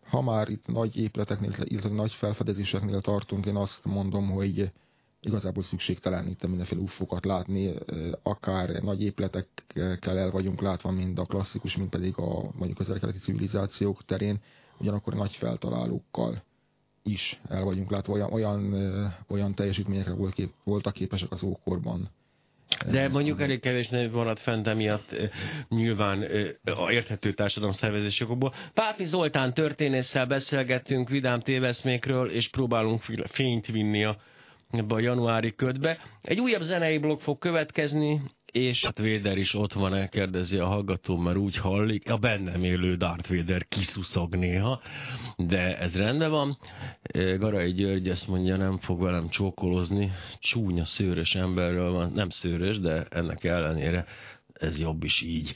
[0.05, 4.73] Ha már itt nagy épületeknél, illetve nagy felfedezéseknél tartunk, én azt mondom, hogy
[5.23, 7.75] igazából szükségtelen itt mindenféle ufokat látni,
[8.23, 13.19] akár nagy épületekkel el vagyunk látva, mint a klasszikus, mint pedig a mondjuk az keleti
[13.19, 14.41] civilizációk terén,
[14.79, 16.43] ugyanakkor nagy feltalálókkal
[17.03, 18.75] is el vagyunk látva, olyan, olyan,
[19.29, 22.11] olyan teljesítményekre volt kép, voltak képesek az ókorban.
[22.91, 25.17] De mondjuk elég kevés név vonat fent emiatt
[25.69, 26.23] nyilván
[26.65, 28.55] a érthető társadalom szervezésekból.
[28.75, 34.17] Páfi Zoltán történésszel beszélgettünk vidám téveszmékről, és próbálunk fényt vinni a
[34.73, 35.99] ebbe a januári ködbe.
[36.23, 38.21] Egy újabb zenei blog fog következni,
[38.53, 42.95] és hát Véder is ott van, elkérdezi a hallgató, mert úgy hallik, a bennem élő
[42.95, 44.81] Darth Vader kiszuszog néha,
[45.37, 46.59] de ez rendben van.
[47.39, 53.07] Garai György azt mondja, nem fog velem csókolozni, csúnya, szőrös emberről van, nem szőrös, de
[53.11, 54.05] ennek ellenére
[54.53, 55.55] ez jobb is így.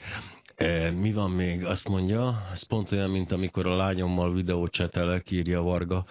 [0.95, 1.64] Mi van még?
[1.64, 6.05] Azt mondja, ez pont olyan, mint amikor a lányommal videócsetelek, írja Varga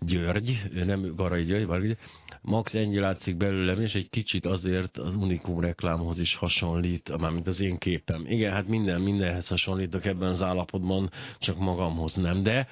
[0.00, 1.98] György, nem Garai György, Varga György.
[2.42, 7.60] Max ennyi látszik belőlem, és egy kicsit azért az Unikum reklámhoz is hasonlít, mármint az
[7.60, 8.24] én képem.
[8.26, 12.68] Igen, hát minden, mindenhez hasonlítok ebben az állapotban, csak magamhoz nem, de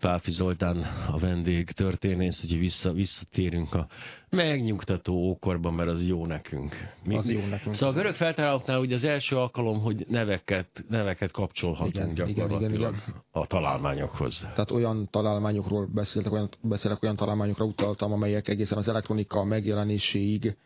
[0.00, 0.76] Pálfi Zoltán
[1.12, 3.86] a vendég történész, hogy vissza, visszatérünk a
[4.28, 6.74] megnyugtató ókorban, mert az jó nekünk.
[7.04, 7.74] Mi, az jó nekünk.
[7.74, 12.74] Szóval a görög feltalálóknál ugye az első alkalom, hogy neveket, neveket kapcsolhatunk igen, gyakorlatilag igen,
[12.74, 13.22] igen, igen.
[13.30, 14.40] a találmányokhoz.
[14.40, 20.56] Tehát olyan találmányokról beszéltek, olyan, beszélek, olyan találmányokra utaltam, amelyek egészen az elektronika megjelenéséig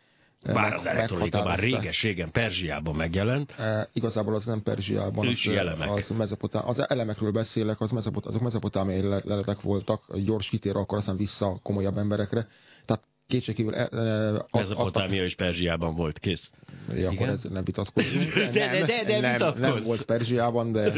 [0.43, 3.51] Bár az elektronika már réges-régen Perzsiában megjelent.
[3.51, 5.27] E, igazából az nem Perzsiában.
[5.27, 5.89] Ősi az, elemek.
[5.89, 11.17] Az, mezopotám, az elemekről beszélek, az mezopot, azok mezopotámiai leletek voltak, gyors kitér akkor aztán
[11.17, 12.47] vissza komolyabb emberekre.
[12.85, 13.73] Tehát kétségkívül...
[13.73, 16.51] E, e, Mezopotámia és Perzsiában volt, kész.
[16.95, 18.33] Ja, akkor ez nem vitatkozunk.
[18.33, 19.61] De, de, de, de nem, vitatkozz.
[19.61, 20.81] nem volt Perzsiában, de,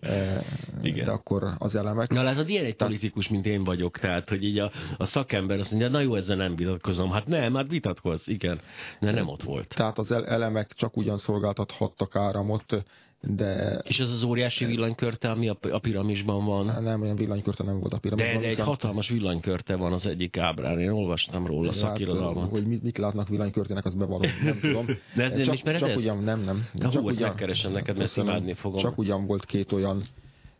[0.00, 0.44] e,
[0.82, 1.04] Igen.
[1.04, 2.10] de akkor az elemek.
[2.10, 5.70] Na látod, ilyen egy politikus, mint én vagyok, tehát, hogy így a, a szakember azt
[5.70, 7.10] mondja, na jó, ezzel nem vitatkozom.
[7.10, 8.60] Hát nem, hát vitatkozz, igen.
[9.00, 9.74] De nem ott volt.
[9.76, 12.84] Tehát az elemek csak ugyan szolgáltathattak áramot,
[13.20, 13.80] de...
[13.84, 16.82] És ez az óriási villanykörte, ami a, a piramisban van?
[16.82, 18.34] Nem, olyan villanykörte nem volt a piramisban.
[18.34, 20.78] De, de egy hatalmas villanykörte van az egyik ábrán.
[20.78, 22.42] Én olvastam róla szakirodalmat.
[22.42, 24.86] Hát, hogy mit, mit látnak villanykörtének, az bevallom, nem tudom.
[25.14, 25.96] De nem csak, ismered csak ez?
[25.96, 26.66] ugyan, nem, nem.
[26.72, 28.80] Na csak hú, ezt megkeresem neked, mert imádni fogom.
[28.80, 30.02] Csak ugyan volt két olyan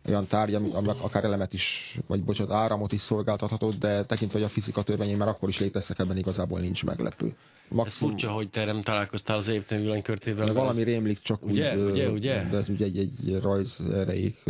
[0.09, 4.53] olyan tárgy, ami akár elemet is, vagy bocsánat, áramot is szolgáltathatott, de tekintve, hogy a
[4.53, 7.35] fizika törvényei már akkor is léteztek, ebben igazából nincs meglepő.
[7.69, 7.87] Maximum...
[7.87, 10.53] Ez furcsa, hogy te nem találkoztál az évteni villanykörtével.
[10.53, 10.87] Valami ez...
[10.87, 12.49] rémlik, csak ugye, úgy, ugye, ugye?
[12.51, 14.43] de ez ugye egy, egy rajz erejék,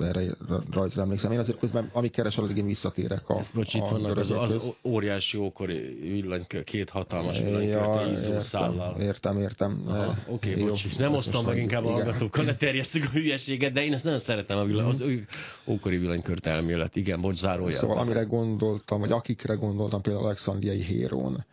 [0.00, 0.36] erre
[0.70, 1.32] rajzra emlékszem.
[1.32, 4.58] Én azért közben, amíg keresel, addig én visszatérek a, Ezt, bocs, itt vannak az, az
[4.84, 9.00] óriási ókori villanykör, két hatalmas villanykörte, ja, szállal.
[9.00, 9.82] Értem, értem.
[10.28, 13.92] Oké, okay, bocs, nem osztom meg inkább a hallgatókkal, ne terjesszük a hülyeséget, de én
[13.92, 15.26] ezt nagyon szeretem a villan, az ő
[15.66, 16.96] ókori villanykört elmélet.
[16.96, 17.78] Igen, bocs, zárójel.
[17.78, 21.44] Szóval amire gondoltam, vagy akikre gondoltam, például Alexandriai Hérón,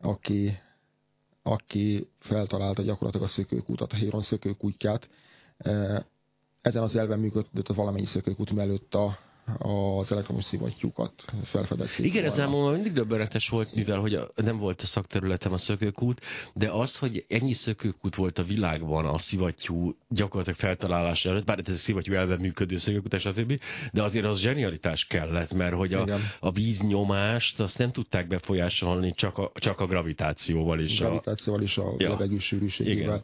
[0.00, 0.58] aki,
[1.42, 5.08] aki feltalálta gyakorlatilag a szökőkútat, a Héron szökőkútját.
[6.60, 9.18] Ezen az elven működött a valamennyi szökőkút mellett a,
[9.58, 11.12] az elektromos szivattyúkat
[11.44, 12.06] felfedezték.
[12.06, 16.20] Igen, ez számomra mindig döbbenetes volt, mivel hogy a, nem volt a szakterületem a szökőkút,
[16.54, 21.74] de az, hogy ennyi szökőkút volt a világban a szivattyú gyakorlatilag feltalálása előtt, bár ez
[21.74, 23.60] a szivattyú elve működő szökőkút, stb.,
[23.92, 29.38] de azért az zsenialitás kellett, mert hogy a, a víznyomást azt nem tudták befolyásolni csak
[29.38, 30.98] a, csak a gravitációval is.
[30.98, 32.08] Gravitációval is, a ja.
[32.08, 33.02] levegő sűrűségével.
[33.02, 33.22] Igen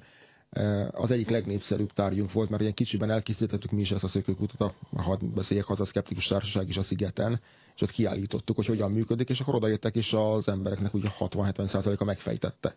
[0.90, 5.18] az egyik legnépszerűbb tárgyunk volt, mert ilyen kicsiben elkészítettük mi is ezt a szökőkutat, ha
[5.34, 7.40] beszéljek haza a szkeptikus társaság is a szigeten,
[7.74, 12.74] és ott kiállítottuk, hogy hogyan működik, és akkor odajöttek, és az embereknek ugye 60-70%-a megfejtette.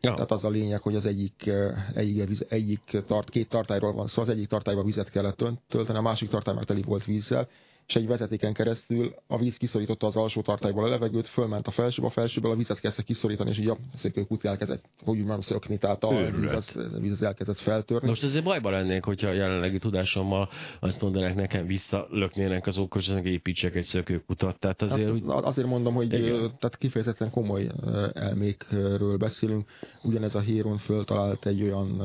[0.00, 0.14] Ja.
[0.14, 1.50] Tehát az a lényeg, hogy az egyik,
[1.94, 6.02] egyik, egyik tart, két tartályról van szó, szóval az egyik tartályba vizet kellett tölteni, a
[6.02, 7.48] másik tartály már teli volt vízzel,
[7.90, 12.06] és egy vezetéken keresztül a víz kiszorította az alsó tartályból a levegőt, fölment a felsőbe,
[12.06, 15.78] a felsőből a vizet kezdte kiszorítani, és így a szökőkút elkezdett, hogy úgy mondjam, szökni,
[15.78, 18.08] tehát a víz víz elkezdett feltörni.
[18.08, 20.48] Most ezért bajban lennék, hogyha a jelenlegi tudásommal
[20.80, 24.58] azt mondanák nekem, visszalöknének az okosnak, építsek egy szökőkutat.
[24.58, 25.22] Tehát azért, hát, úgy...
[25.26, 26.38] azért mondom, hogy Igen.
[26.40, 27.70] tehát kifejezetten komoly
[28.12, 29.68] elmékről beszélünk.
[30.02, 32.00] Ugyanez a Héron föltalált egy olyan,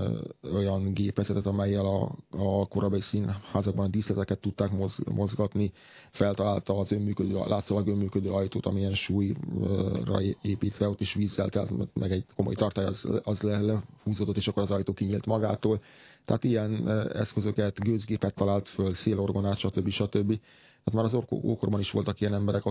[0.54, 4.69] olyan gépezetet, amelyel a, a korábbi színházakban a díszleteket tudták
[5.06, 5.74] mozgatni,
[6.12, 12.26] feltalálta az önműködő, látszólag önműködő ajtót, amilyen súlyra építve, ott is vízzel telt, meg egy
[12.36, 15.82] komoly tartály, az, az le, lehúzódott, és akkor az ajtó kinyílt magától.
[16.26, 19.90] Tehát ilyen eszközöket, gőzgépet talált föl, szélorgonát, stb.
[19.90, 20.40] stb.
[20.84, 22.64] Tehát már az ókorban is voltak ilyen emberek,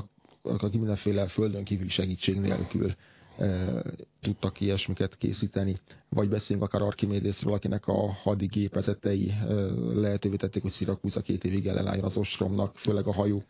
[0.42, 2.94] akik mindenféle földön kívüli segítség nélkül
[4.20, 5.76] tudtak ilyesmiket készíteni,
[6.08, 9.32] vagy beszélünk akár Archimédészről, akinek a hadigépezetei
[9.94, 13.44] lehetővé tették, hogy Szirakúza két évig ellenálljon az ostromnak, főleg a hajók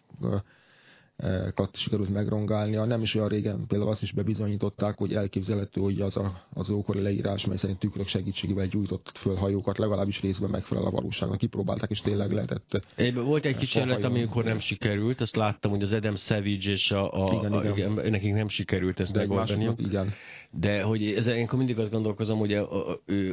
[1.72, 2.85] sikerült megrongálnia.
[2.85, 7.00] Nem is olyan régen például azt is bebizonyították, hogy elképzelhető, hogy az a, az ókori
[7.00, 11.38] leírás, mely szerint tükrök segítségével gyújtott föl hajókat, legalábbis részben megfelel a valóságnak.
[11.38, 12.87] Kipróbálták, és tényleg lehetett.
[12.96, 17.27] Éjben volt egy kísérlet, amikor nem sikerült, azt láttam, hogy az Adam Savage és a,
[17.27, 17.98] a, igen, a, igen.
[17.98, 19.74] a nekik nem sikerült ezt megoldani.
[19.77, 20.12] Igen.
[20.50, 22.53] De hogy ez, én mindig azt gondolkozom, hogy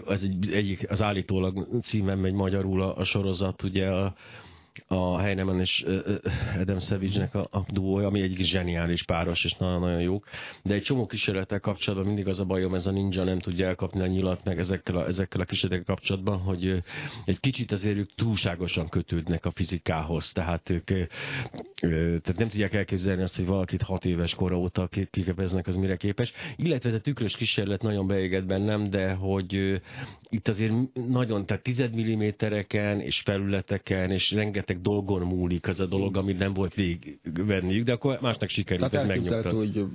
[0.06, 4.15] az egy, egyik, az állítólag címem megy magyarul a, a sorozat, ugye a,
[4.88, 5.86] a Heinemann és
[6.60, 10.28] Adam Savage-nek a, a duója, ami egy zseniális páros, és nagyon-nagyon jók.
[10.64, 14.02] De egy csomó kísérlettel kapcsolatban mindig az a bajom, ez a ninja nem tudja elkapni
[14.02, 16.84] a nyilat, meg ezekkel a, ezekkel a kísérletekkel kapcsolatban, hogy
[17.26, 20.32] egy kicsit azért ők túlságosan kötődnek a fizikához.
[20.32, 20.84] Tehát ők
[22.22, 26.32] tehát nem tudják elképzelni azt, hogy valakit hat éves kora óta kiképeznek, az mire képes.
[26.56, 29.82] Illetve ez a tükrös kísérlet nagyon beégett bennem, de hogy
[30.30, 35.86] itt azért nagyon, tehát tized millimétereken és felületeken és rengeteg rengeteg dolgon múlik az a
[35.86, 39.54] dolog, amit nem volt végigvenniük, de akkor másnak sikerült, Tehát ez megnyugtat.
[39.54, 39.86] hogy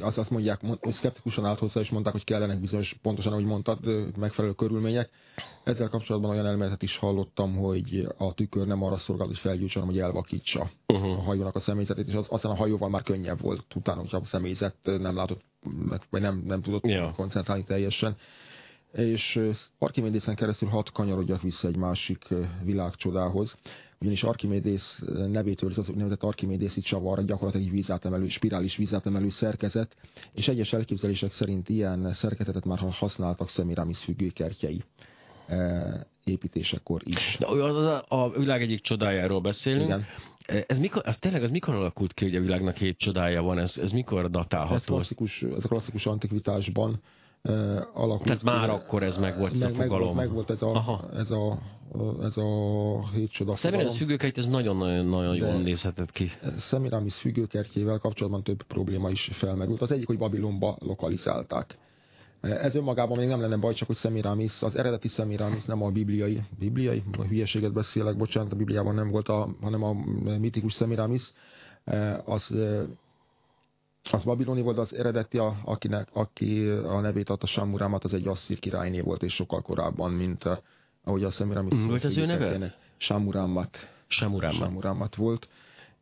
[0.00, 3.78] azt, azt mondják, hogy szkeptikusan állt hozzá, és mondták, hogy kellenek bizonyos, pontosan ahogy mondtad,
[4.16, 5.10] megfelelő körülmények.
[5.64, 9.98] Ezzel kapcsolatban olyan elméletet is hallottam, hogy a tükör nem arra szolgál, hogy felgyújtson, hogy
[9.98, 11.10] elvakítsa uh-huh.
[11.10, 14.24] a hajónak a személyzetét, és az, aztán a hajóval már könnyebb volt utána, hogyha a
[14.24, 15.40] személyzet nem látott,
[16.10, 17.12] vagy nem, nem tudott ja.
[17.16, 18.16] koncentrálni teljesen
[18.92, 19.40] és
[19.78, 22.26] Archimédészen keresztül hat kanyarodjak vissza egy másik
[22.62, 23.56] világcsodához,
[24.00, 29.96] ugyanis Archimédész nevét őrz az úgynevezett Archimédészi csavar, gyakorlatilag egy vízátemelő, spirális vízátemelő szerkezet,
[30.32, 34.84] és egyes elképzelések szerint ilyen szerkezetet már használtak Semiramis függőkertjei
[36.24, 37.36] építésekor is.
[37.38, 39.86] De az, az a világ egyik csodájáról beszélünk.
[39.86, 40.04] Igen.
[40.66, 43.58] Ez, mikor, ez tényleg ez mikor alakult ki, hogy a világnak hét csodája van?
[43.58, 44.74] Ez, ez mikor datálható?
[44.74, 47.00] Ez klasszikus, ez a klasszikus antikvitásban
[47.94, 48.22] alakult.
[48.22, 50.16] Tehát már akkor ez meg volt meg, ez a fogalom.
[50.16, 51.58] Meg volt ez a, ez a,
[52.22, 56.30] ez a hét csoda Szemiramis függőkert, ez nagyon-nagyon jól nézhetett ki.
[56.58, 59.80] Szemiramis függőkertjével kapcsolatban több probléma is felmerült.
[59.80, 61.78] Az egyik, hogy Babilonba lokalizálták.
[62.40, 66.42] Ez önmagában még nem lenne baj, csak hogy Szemiramis, az eredeti Szemiramis, nem a bibliai,
[66.58, 69.94] bibliai, a hülyeséget beszélek, bocsánat, a Bibliában nem volt, a, hanem a
[70.38, 71.32] mitikus Szemiramis,
[72.24, 72.54] az
[74.10, 78.58] az babiloni volt az eredeti, a, akinek, aki a nevét adta Samurámat, az egy asszír
[78.58, 80.62] királyné volt, és sokkal korábban, mint a,
[81.04, 81.72] ahogy a Szemiramis.
[81.72, 82.74] Mi volt az ő neve?
[82.96, 83.76] Samurámat.
[84.06, 84.58] Samurámat.
[84.58, 85.48] Samurámat volt,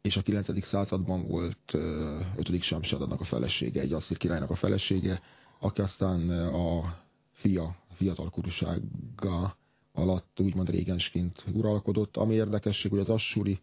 [0.02, 0.64] és a 9.
[0.64, 2.62] században volt 5.
[2.62, 5.20] Samsadadnak a felesége, egy asszír királynak a felesége,
[5.60, 6.96] aki aztán a
[7.32, 9.56] fia, fiatal kurúsága
[9.92, 12.16] alatt úgymond régensként uralkodott.
[12.16, 13.60] Ami érdekesség, hogy az Assuri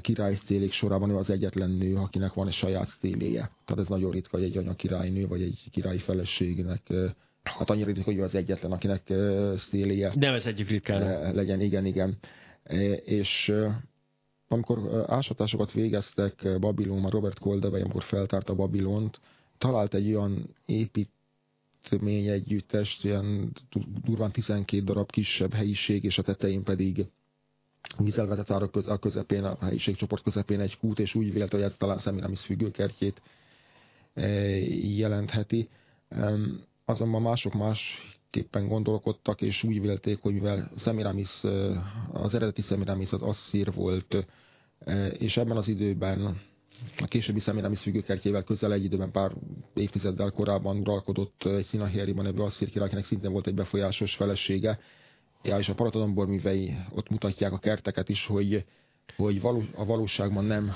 [0.00, 3.50] király sztélék sorában ő az egyetlen nő, akinek van egy saját sztéléje.
[3.64, 6.92] Tehát ez nagyon ritka, hogy egy anya királynő, vagy egy királyi feleségnek
[7.46, 9.12] Hát annyira ritka, hogy ő az egyetlen, akinek
[9.56, 10.12] sztéléje.
[10.14, 11.34] Nevezhetjük ritkán.
[11.34, 12.18] Legyen, igen, igen.
[13.04, 13.52] És
[14.48, 19.20] amikor ásatásokat végeztek Babilonban, Robert Koldevej, amikor feltárta Babilont,
[19.58, 23.52] talált egy olyan építmény együttest, ilyen
[24.04, 27.06] durván 12 darab kisebb helyiség, és a tetején pedig
[27.98, 31.76] vízelvetett ára köz, a közepén, a helyiségcsoport közepén egy kút, és úgy vélte, hogy ez
[31.76, 33.22] talán Szemiramis függőkertjét
[34.96, 35.68] jelentheti.
[36.84, 41.40] Azonban mások másképpen gondolkodtak, és úgy vélték, hogy mivel Szemiramis,
[42.12, 44.26] az eredeti Szemiramis az asszír volt,
[45.18, 46.40] és ebben az időben
[46.98, 49.32] a későbbi Szemiramis függőkertjével közel egy időben pár
[49.74, 54.78] évtizeddel korábban uralkodott egy Szinahieriban nevű asszír király, akinek szintén volt egy befolyásos felesége,
[55.46, 58.64] ja, és a Paratodombor művei ott mutatják a kerteket is, hogy,
[59.16, 60.72] hogy való, a valóságban nem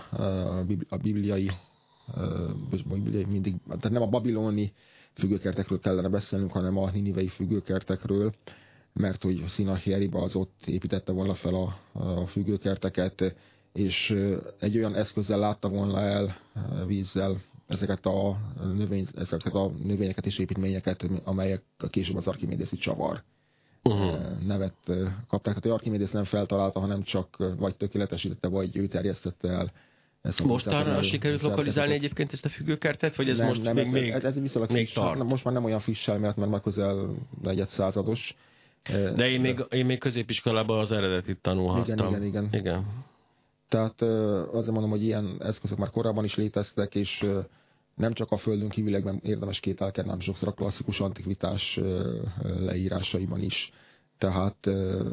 [0.88, 1.50] a bibliai,
[2.88, 4.72] a bibliai mindig, tehát nem a babiloni
[5.14, 8.34] függőkertekről kellene beszélnünk, hanem a ninivei függőkertekről,
[8.92, 13.34] mert hogy Szinahieriba az ott építette volna fel a, a függőkerteket,
[13.72, 14.14] és
[14.58, 16.36] egy olyan eszközzel látta volna el
[16.86, 18.36] vízzel ezeket a,
[18.74, 23.22] növény, ezeket a növényeket és építményeket, amelyek később az archimédészi csavar
[23.82, 24.18] uh-huh.
[24.46, 24.74] nevet
[25.28, 25.40] kapták.
[25.42, 29.72] Tehát, hogy Archimédész nem feltalálta, hanem csak vagy tökéletesítette, vagy ő terjesztette el.
[30.22, 34.10] Ezt Mostanra sikerült lokalizálni egyébként ezt a függőkertet, vagy ez nem, most nem, még, még,
[34.10, 35.22] ez, ez viszonylag még tart?
[35.22, 38.34] Most már nem olyan friss elmélet, mert már közel negyed százados.
[39.14, 42.08] De én még, én még középiskolában az eredetit tanulhattam.
[42.08, 42.48] Igen, igen, igen.
[42.52, 42.86] igen.
[43.68, 44.02] Tehát
[44.52, 47.26] azért mondom, hogy ilyen eszközök már korábban is léteztek, és
[47.94, 51.80] nem csak a földön kívülegben érdemes kételkedni, hanem sokszor a klasszikus antikvitás
[52.58, 53.72] leírásaiban is.
[54.20, 54.66] Tehát,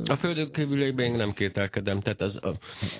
[0.06, 2.54] a földön kívüliekben nem kételkedem, tehát ez a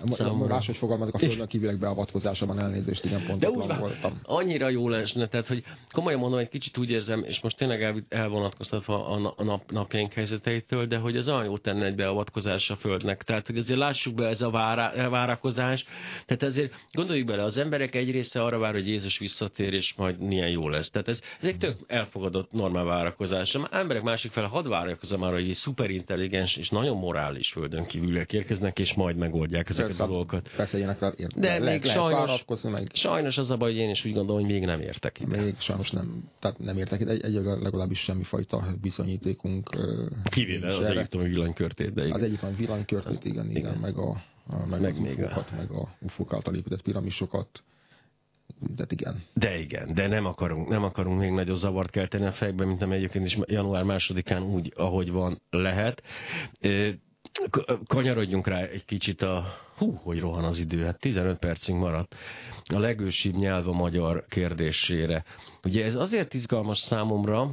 [0.10, 0.48] számomra...
[0.54, 4.20] Máshogy fogalmazok, a földön kívüliek beavatkozásában elnézést, igen, pontosan De úgy, voltam.
[4.24, 7.96] Annyira jó lesne, tehát hogy komolyan mondom, egy kicsit úgy érzem, és most tényleg el,
[8.10, 13.24] elvonatkoztatva a nap, napjaink helyzeteitől, de hogy az olyan jó tenne egy beavatkozás a földnek.
[13.24, 15.86] Tehát, hogy azért lássuk be ez a vára, várakozás.
[16.26, 20.20] Tehát ezért gondoljuk bele, az emberek egy része arra vár, hogy Jézus visszatér, és majd
[20.20, 20.90] milyen jó lesz.
[20.90, 23.56] Tehát ez, ez egy tök elfogadott normál várakozás.
[23.56, 27.86] Az emberek másik fel, hadd várják már, hogy egy szuper intelligens és nagyon morális földön
[27.86, 30.50] kívülek érkeznek, és majd megoldják ezeket persze, a dolgokat.
[30.56, 32.88] Persze, ilyenek ér- De le, még le, sajnos, meg.
[32.94, 35.42] sajnos az a baj, hogy én is úgy gondolom, hogy még nem értek ide.
[35.42, 37.12] Még sajnos nem, tehát nem értek ide.
[37.12, 39.70] Egy, egy legalábbis semmifajta bizonyítékunk.
[40.30, 41.94] Kivéve az egyiptomi villanykörtét.
[41.94, 42.16] De igen.
[42.16, 44.10] Az egyiptomi villanykörtét, igen, igen, igen, meg, a,
[44.48, 47.64] a, meg, meg az ufókat, meg a ufók által épített piramisokat
[48.60, 49.24] de igen.
[49.34, 52.98] De igen, de nem akarunk, nem akarunk még nagyobb zavart kelteni a fejekben, mint amely
[52.98, 56.04] egyébként is január másodikán úgy, ahogy van, lehet.
[57.88, 59.46] Kanyarodjunk rá egy kicsit a...
[59.78, 62.16] Hú, hogy rohan az idő, hát 15 percig maradt.
[62.74, 65.24] A legősibb nyelv a magyar kérdésére.
[65.64, 67.50] Ugye ez azért izgalmas számomra,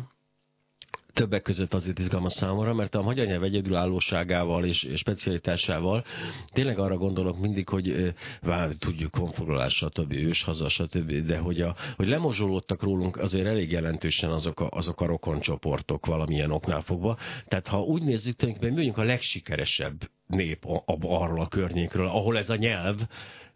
[1.15, 6.05] többek között azért izgalmas számomra, mert a magyar nyelv egyedülállóságával és, specialitásával
[6.53, 10.13] tényleg arra gondolok mindig, hogy vár, tudjuk konfoglalás, stb.
[10.13, 11.13] őshaza, stb.
[11.13, 16.51] De hogy, a, hogy lemozsolódtak rólunk azért elég jelentősen azok a, azok a rokoncsoportok valamilyen
[16.51, 17.19] oknál fogva.
[17.49, 22.07] Tehát ha úgy nézzük, tulajdonképpen mi vagyunk a legsikeresebb nép a, a, arról a környékről,
[22.07, 23.01] ahol ez a nyelv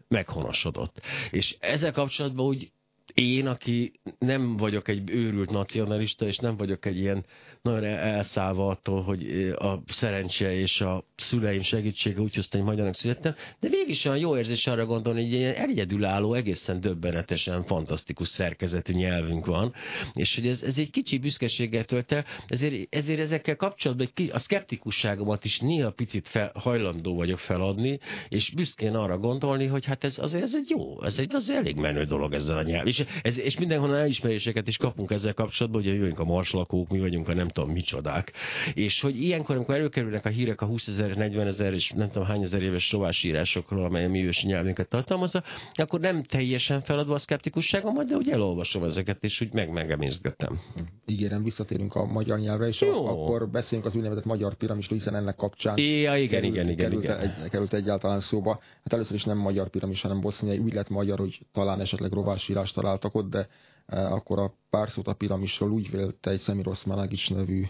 [0.09, 1.01] meghonosodott.
[1.31, 2.73] És ezzel kapcsolatban úgy
[3.19, 7.25] én, aki nem vagyok egy őrült nacionalista, és nem vagyok egy ilyen
[7.63, 13.35] nagyon elszállva attól, hogy a szerencse és a szüleim segítsége úgy hozta, hogy magyarnak születtem,
[13.61, 19.47] de végig olyan jó érzés arra gondolni, hogy egy egyedülálló, egészen döbbenetesen fantasztikus szerkezetű nyelvünk
[19.47, 19.73] van,
[20.13, 25.45] és hogy ez, ez egy kicsi büszkeséggel tölt el, ezért, ezért ezekkel kapcsolatban a szkeptikusságomat
[25.45, 27.99] is néha picit fel, hajlandó vagyok feladni,
[28.29, 31.77] és büszkén arra gondolni, hogy hát ez azért ez egy jó, ez egy az elég
[31.77, 32.87] menő dolog ezzel a nyelv.
[32.87, 37.29] És, ez, és mindenhonnan elismeréseket is kapunk ezzel kapcsolatban, hogy jövünk a marslakók, mi vagyunk
[37.29, 38.33] a nem tudom micsodák.
[38.75, 42.27] És hogy ilyenkor, amikor előkerülnek a hírek a 20 ezer, 40 ezer és nem tudom
[42.27, 45.43] hány ezer éves rovásírásokról, amely a mi ősi nyelvünket tartalmazza,
[45.73, 50.61] akkor nem teljesen feladva a szkeptikusságom, de úgy elolvasom ezeket, és úgy meg megemészgetem.
[51.07, 53.07] Ígérem, visszatérünk a magyar nyelvre, és Jó.
[53.07, 57.05] akkor beszélünk az úgynevezett magyar piramisról, hiszen ennek kapcsán ja, igen, került, igen, igen, került,
[57.05, 57.19] igen.
[57.19, 58.61] Egy, került egyáltalán szóba.
[58.85, 60.59] Hát először is nem magyar piramis, hanem boszniai.
[60.59, 63.49] Úgy lett magyar, hogy talán esetleg rovásírást találtak ott, de
[63.87, 67.65] e, akkor a pár szót a piramisról úgy vélte egy Szemirosz Malagics nevű,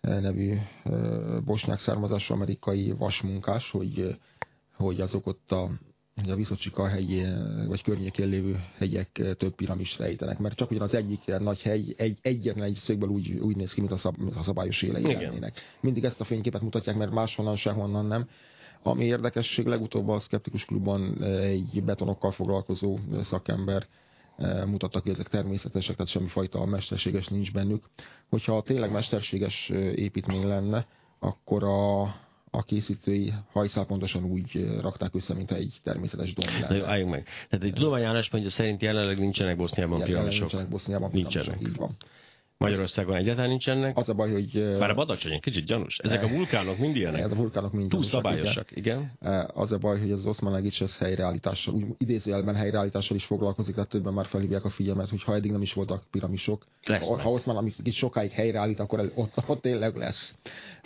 [0.00, 0.90] e, nevű e,
[1.44, 4.18] bosnyák származású amerikai vasmunkás, hogy,
[4.76, 5.70] hogy azok ott a
[6.20, 7.26] hogy a Viszocsika hegy,
[7.68, 12.18] vagy környékén lévő hegyek több piramis rejtenek, mert csak ugyan az egyik nagy hegy egy,
[12.22, 15.60] egyetlen egy szögből úgy, úgy néz ki, mint a, szab, mint a szabályos élei lennének.
[15.80, 18.28] Mindig ezt a fényképet mutatják, mert máshonnan sehonnan nem.
[18.82, 23.86] Ami érdekesség, legutóbb a Skeptikus Klubban egy betonokkal foglalkozó szakember
[24.66, 27.84] mutatta ki, ezek természetesek, tehát semmifajta mesterséges nincs bennük.
[28.28, 30.86] Hogyha tényleg mesterséges építmény lenne,
[31.18, 32.02] akkor a,
[32.50, 36.68] a készítői hajszál pontosan úgy rakták össze, mint egy természetes domb lenne.
[36.68, 37.26] Na jó, álljunk meg.
[37.48, 40.40] Tehát egy tudományállás mondja szerint jelenleg nincsenek Boszniában piramosok.
[40.40, 41.60] Nincsenek Boszniában nincsenek.
[41.60, 41.96] így van.
[42.62, 43.96] Magyarországon egyáltalán nincsenek.
[43.96, 44.76] Az a baj, hogy...
[44.78, 45.98] Bár a Badacsony kicsit gyanús.
[45.98, 47.30] Ezek a vulkánok mind ilyenek.
[47.30, 49.12] A vulkánok mind Túl szabályosak, igen.
[49.20, 49.50] igen.
[49.54, 53.90] Az a baj, hogy az Osman Agic ez helyreállítással, úgy idézőjelben helyreállítással is foglalkozik, tehát
[53.90, 57.30] többen már felhívják a figyelmet, hogy ha eddig nem is voltak piramisok, lesz ha, ha
[57.30, 60.38] Osman Agic sokáig helyreállít, akkor ott, ott tényleg lesz.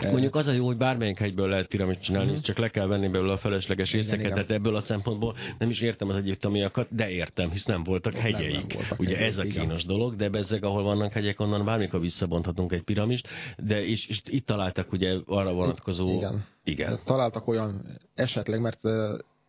[0.02, 2.40] Mondjuk az a jó, hogy bármelyik hegyből lehet piramist csinálni, mm-hmm.
[2.40, 6.08] csak le kell venni belőle a felesleges részeket, tehát ebből a szempontból nem is értem
[6.08, 8.52] az egyiptomiakat, de értem, hisz nem voltak hegyeik.
[8.52, 9.96] Nem, nem voltak Ugye hegyeik, ez a kínos igen.
[9.96, 14.22] dolog, de bezzeg, ahol vannak hegyek, onnan bármikor visszabont mondhatunk egy piramist, de és, és
[14.24, 16.08] itt találtak ugye arra vonatkozó...
[16.08, 16.44] Igen.
[16.64, 16.98] Igen.
[17.04, 18.80] Találtak olyan esetleg, mert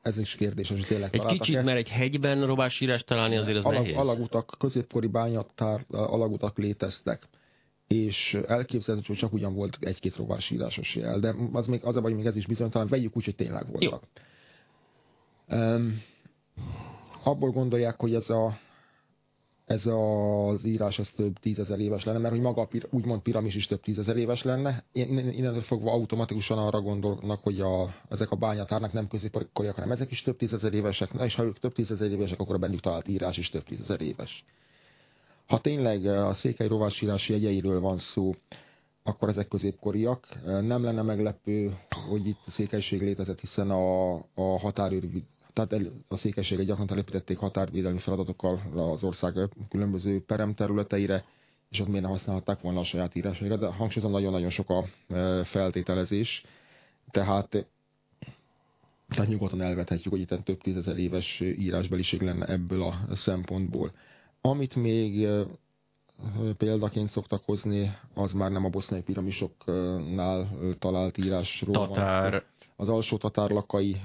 [0.02, 1.64] ez is kérdés, hogy tényleg Egy kicsit, -e.
[1.64, 3.98] mert egy hegyben robásírás találni azért az Alag, nehéz.
[3.98, 7.30] Alagutak, középkori bányatár, alagutak léteztek
[7.88, 12.14] és elképzelhető, hogy csak ugyan volt egy-két robásírásos jel, de az, még, az a baj,
[12.14, 14.04] még ez is bizonytalan, vegyük úgy, hogy tényleg voltak.
[15.48, 16.02] Um,
[17.24, 18.58] abból gondolják, hogy ez a
[19.68, 23.56] ez az írás ez több tízezer éves lenne, mert hogy maga a pir, úgymond piramis
[23.56, 24.84] is több tízezer éves lenne.
[24.92, 30.22] Innentől fogva automatikusan arra gondolnak, hogy a, ezek a bányatárnak nem középkoriak, hanem ezek is
[30.22, 33.38] több tízezer évesek, na és ha ők több tízezer évesek, akkor a bennük talált írás
[33.38, 34.46] is több tízezer éves.
[35.48, 38.36] Ha tényleg a székely rovásírási jegyeiről van szó,
[39.04, 40.28] akkor ezek középkoriak.
[40.44, 41.78] Nem lenne meglepő,
[42.10, 45.10] hogy itt székelység létezett, hiszen a, a határőr
[45.66, 49.34] tehát a székességek gyakran telepítették határvédelmi feladatokkal az ország
[49.70, 51.26] különböző peremterületeire,
[51.70, 55.44] és ott miért ne használhatták volna a saját írásaira, de hangsúlyozom, nagyon-nagyon sok a e,
[55.44, 56.44] feltételezés,
[57.12, 57.68] tehát,
[59.08, 63.92] tehát nyugodtan elvethetjük, hogy itt több tízezer éves írásbeliség lenne ebből a szempontból.
[64.42, 65.44] Amit még e,
[66.58, 70.50] példaként szoktak hozni, az már nem a boszniai piramisoknál
[70.80, 72.42] talált írásról Tatár, van
[72.80, 74.02] az alsó tatárlakai,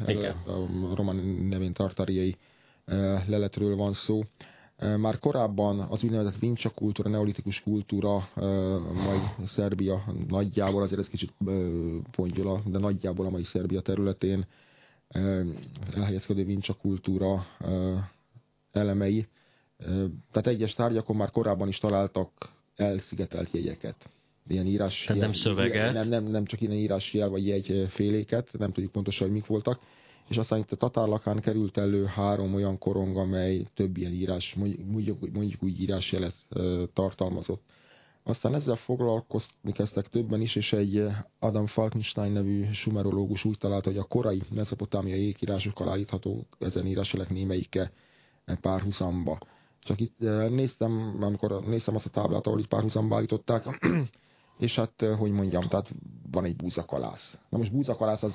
[0.46, 1.16] a román
[1.48, 2.36] nevén tartáriai
[3.26, 4.22] leletről van szó.
[4.96, 8.28] Már korábban az úgynevezett vincsa kultúra, neolitikus kultúra,
[8.92, 11.32] majd Szerbia nagyjából, azért ez kicsit
[12.10, 14.46] pontyola, de nagyjából a mai Szerbia területén
[15.94, 17.46] elhelyezkedő vincsa kultúra
[18.72, 19.26] elemei.
[20.30, 22.30] Tehát egyes tárgyakon már korábban is találtak
[22.76, 24.08] elszigetelt jegyeket
[24.49, 25.05] ilyen írás...
[25.05, 25.93] Tehát nem szöveget?
[25.93, 29.80] Nem, nem, nem csak ilyen írásjel vagy egy féléket, nem tudjuk pontosan, hogy mik voltak.
[30.28, 35.32] És aztán itt a tatárlakán került elő három olyan korong, amely több ilyen írás, mondjuk,
[35.32, 36.34] mondjuk úgy írásjelet
[36.93, 37.62] tartalmazott.
[38.24, 41.05] Aztán ezzel foglalkozni kezdtek többen is, és egy
[41.38, 47.93] Adam Falkenstein nevű sumerológus úgy találta, hogy a korai mezopotámiai ékírásokkal állítható ezen írásjelek némelyike
[48.61, 49.38] párhuzamba.
[49.80, 50.18] Csak itt
[50.49, 53.64] néztem, amikor néztem azt a táblát, ahol itt párhuzamba állították,
[54.59, 55.90] és hát, hogy mondjam, tehát
[56.30, 57.36] van egy búzakalász.
[57.48, 58.32] Na most búzakalász az,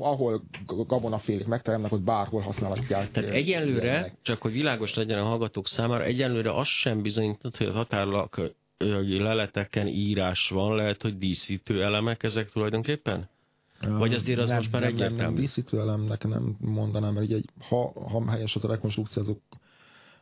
[0.00, 3.10] ahol gabonafélék megteremnek, ott bárhol használhatják.
[3.10, 4.16] Tehát egyenlőre, ilyenek.
[4.22, 8.40] csak hogy világos legyen a hallgatók számára, egyenlőre az sem bizonyított, hogy a határlak
[9.06, 13.28] leleteken írás van, lehet, hogy díszítő elemek ezek tulajdonképpen?
[13.80, 15.22] Vagy azért az nem, most már nem, egyértelmű?
[15.22, 19.40] Nem, nem, díszítő elemnek nem mondanám, mert egy, ha, ha helyes az a rekonstrukció, azok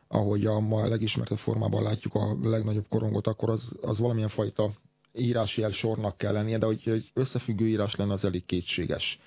[0.07, 4.71] ahogy a ma legismertebb formában látjuk a legnagyobb korongot, akkor az, az valamilyen fajta
[5.17, 9.19] írásjel sornak kell lennie, de hogy, hogy összefüggő írás lenne, az elég kétséges.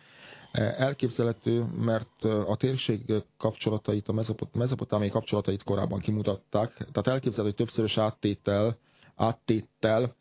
[0.52, 7.98] Elképzelhető, mert a térség kapcsolatait, a mezopot, mezopotámiai kapcsolatait korábban kimutatták, tehát elképzelhető, hogy többszörös
[7.98, 8.78] áttétel,
[9.14, 10.14] áttétel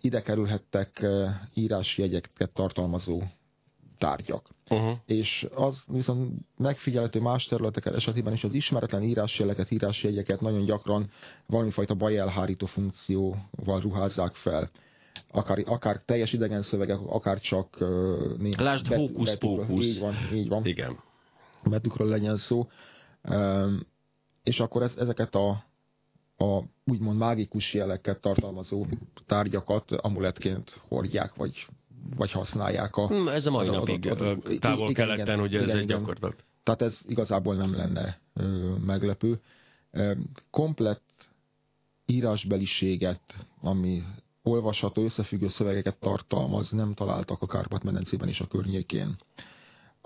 [0.00, 1.06] ide kerülhettek
[1.54, 3.22] írásjegyeket tartalmazó
[3.98, 4.48] tárgyak.
[4.68, 4.96] Uh-huh.
[5.06, 11.10] És az viszont megfigyelhető más területeken esetében is az ismeretlen írásjeleket, írásjegyeket nagyon gyakran
[11.46, 14.70] valamifajta bajelhárító funkcióval ruházzák fel.
[15.32, 17.76] Akár, akár teljes idegen szövegek, akár csak...
[17.80, 19.38] Uh, Lásd, bet, hókusz.
[19.68, 20.66] Így van, így van.
[20.66, 20.98] Igen.
[21.64, 22.68] Betűkről legyen szó.
[23.28, 23.80] Um,
[24.42, 25.48] és akkor ez, ezeket a,
[26.36, 28.86] a úgymond mágikus jeleket tartalmazó
[29.26, 31.66] tárgyakat amuletként hordják, vagy
[32.16, 33.06] vagy használják a...
[33.06, 34.12] Hmm, ez a mai napig
[34.60, 36.44] távol-keleten, ugye ez egy gyakorlat.
[36.62, 39.40] Tehát ez igazából nem lenne ö, meglepő.
[40.50, 41.28] Komplett
[42.06, 44.02] írásbeliséget, ami
[44.46, 49.16] olvasható, összefüggő szövegeket tartalmaz, nem találtak a Kárpát-medencében és a környékén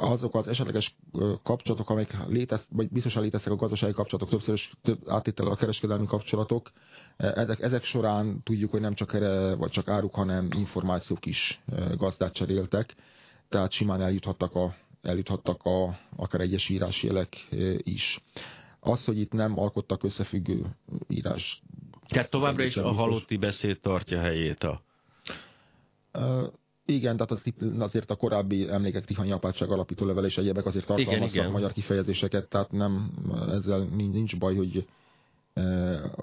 [0.00, 0.96] azok az esetleges
[1.42, 6.70] kapcsolatok, amelyek létez, vagy biztosan léteztek a gazdasági kapcsolatok, többször több áttétel a kereskedelmi kapcsolatok,
[7.16, 11.60] ezek, ezek során tudjuk, hogy nem csak erre, vagy csak áruk, hanem információk is
[11.96, 12.94] gazdát cseréltek,
[13.48, 18.24] tehát simán eljuthattak, a, eljuthattak a, akár egyes írásjelek is.
[18.80, 20.66] Az, hogy itt nem alkottak összefüggő
[21.08, 21.62] írás.
[22.08, 24.82] Tehát továbbra is a halotti beszéd tartja helyét a...
[26.84, 27.42] Igen, tehát az,
[27.78, 31.50] azért a korábbi emlékek Tihanyi apátság alapító level és egyebek azért tartalmaztak igen, igen.
[31.50, 33.12] magyar kifejezéseket, tehát nem,
[33.48, 34.86] ezzel nincs baj, hogy,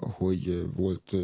[0.00, 1.14] hogy volt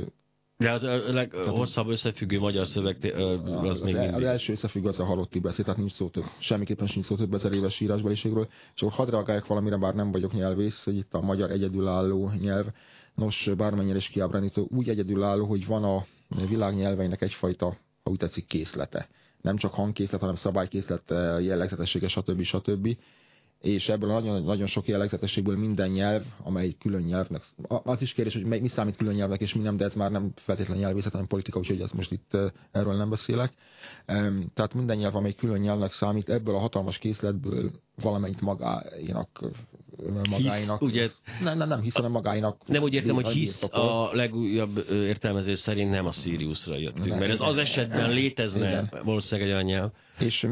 [0.63, 4.15] de az a leghosszabb összefüggő magyar szöveg az, az még mindig.
[4.15, 7.35] Az első összefüggő az a halotti beszéd, tehát nincs szó több, semmiképpen sincs szó több
[7.35, 8.49] ezer éves írásbeliségről.
[8.75, 12.67] És akkor hadd reagáljak valamire, bár nem vagyok nyelvész, hogy itt a magyar egyedülálló nyelv.
[13.15, 16.07] Nos, bármennyire is kiábránító, úgy egyedülálló, hogy van a
[16.49, 17.67] világ nyelveinek egyfajta,
[18.03, 19.09] ha úgy tetszik, készlete
[19.43, 22.43] nem csak hangkészlet, hanem szabálykészlet, eh, jellegzetessége, stb.
[22.43, 22.97] stb.
[23.63, 28.61] És ebből nagyon, nagyon sok jellegzetességből minden nyelv, amely külön nyelvnek, az is kérdés, hogy
[28.61, 31.59] mi számít külön nyelvnek és mi nem, de ez már nem feltétlenül nyelvészet, hanem politika,
[31.59, 32.37] úgyhogy ezt most itt
[32.71, 33.53] erről nem beszélek.
[34.55, 37.71] Tehát minden nyelv, amely külön nyelvnek számít, ebből a hatalmas készletből
[38.03, 39.41] valamelyik magáinak
[40.31, 40.79] magáinak.
[40.79, 41.11] Hisz, ugye,
[41.41, 42.67] nem, nem, nem hisz, hanem magáinak.
[42.67, 47.31] Nem úgy értem, hogy hisz a legújabb értelmezés szerint nem a Siriusra jöttünk, nem, mert
[47.31, 48.93] ez az esetben létezne igen.
[49.05, 49.91] valószínűleg egy olyan nyelv.
[50.19, 50.47] És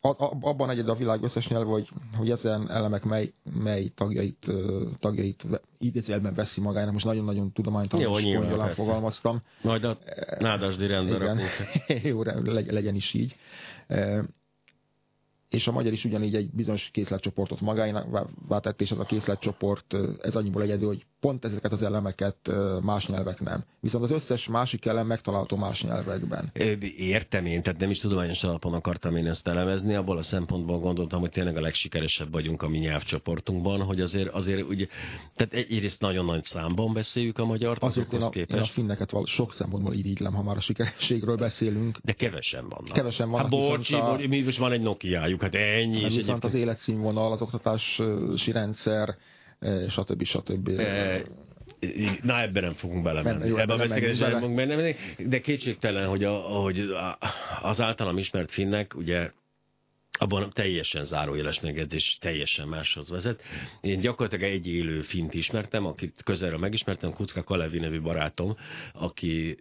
[0.00, 4.46] abban egyed a világ összes nyelv, hogy, hogy ezen elemek mely, mely tagjait,
[4.98, 5.46] tagjait
[5.78, 6.92] idézőjelben veszi magának.
[6.92, 9.40] Most nagyon-nagyon tudománytalan és fogalmaztam.
[9.62, 9.98] Majd a
[10.38, 11.40] nádasdi rendben
[12.02, 12.22] Jó,
[12.66, 13.36] legyen is így
[15.48, 18.28] és a magyar is ugyanígy egy bizonyos készletcsoportot magáinak
[18.60, 22.36] tett, és ez a készletcsoport, ez annyiból egyedül, hogy pont ezeket az elemeket
[22.82, 23.64] más nyelvek nem.
[23.80, 26.50] Viszont az összes másik elem megtalálható más nyelvekben.
[26.96, 31.20] Értem én, tehát nem is tudományos alapon akartam én ezt elemezni, abból a szempontból gondoltam,
[31.20, 34.86] hogy tényleg a legsikeresebb vagyunk a mi nyelvcsoportunkban, hogy azért, azért ugye,
[35.36, 38.56] tehát egyrészt nagyon nagy számban beszéljük a magyart, azért én a, képest.
[38.56, 41.98] én a finneket val- sok szempontból irigylem, ha már a sikerességről beszélünk.
[42.02, 42.92] De kevesen vannak.
[42.92, 43.42] Kevesen vannak.
[43.42, 44.16] Hát bocsi, a...
[44.28, 46.02] mi most van egy Nokia-juk, hát ennyi.
[46.02, 49.16] Hát viszont az életszínvonal, az oktatási rendszer,
[49.88, 50.24] stb.
[50.24, 50.68] stb.
[50.68, 51.22] E,
[52.22, 53.50] na, ebben nem fogunk belemenni.
[53.50, 56.90] Ebben a beszélgetésben nem fogunk belemenni, de kétségtelen, hogy, a, hogy
[57.62, 59.30] az általam ismert finnek, ugye
[60.18, 63.42] abban teljesen zárójeles megjegyzés teljesen máshoz vezet.
[63.80, 68.56] Én gyakorlatilag egy élő fint ismertem, akit közelről megismertem, Kucka Kalevi nevű barátom,
[68.92, 69.58] aki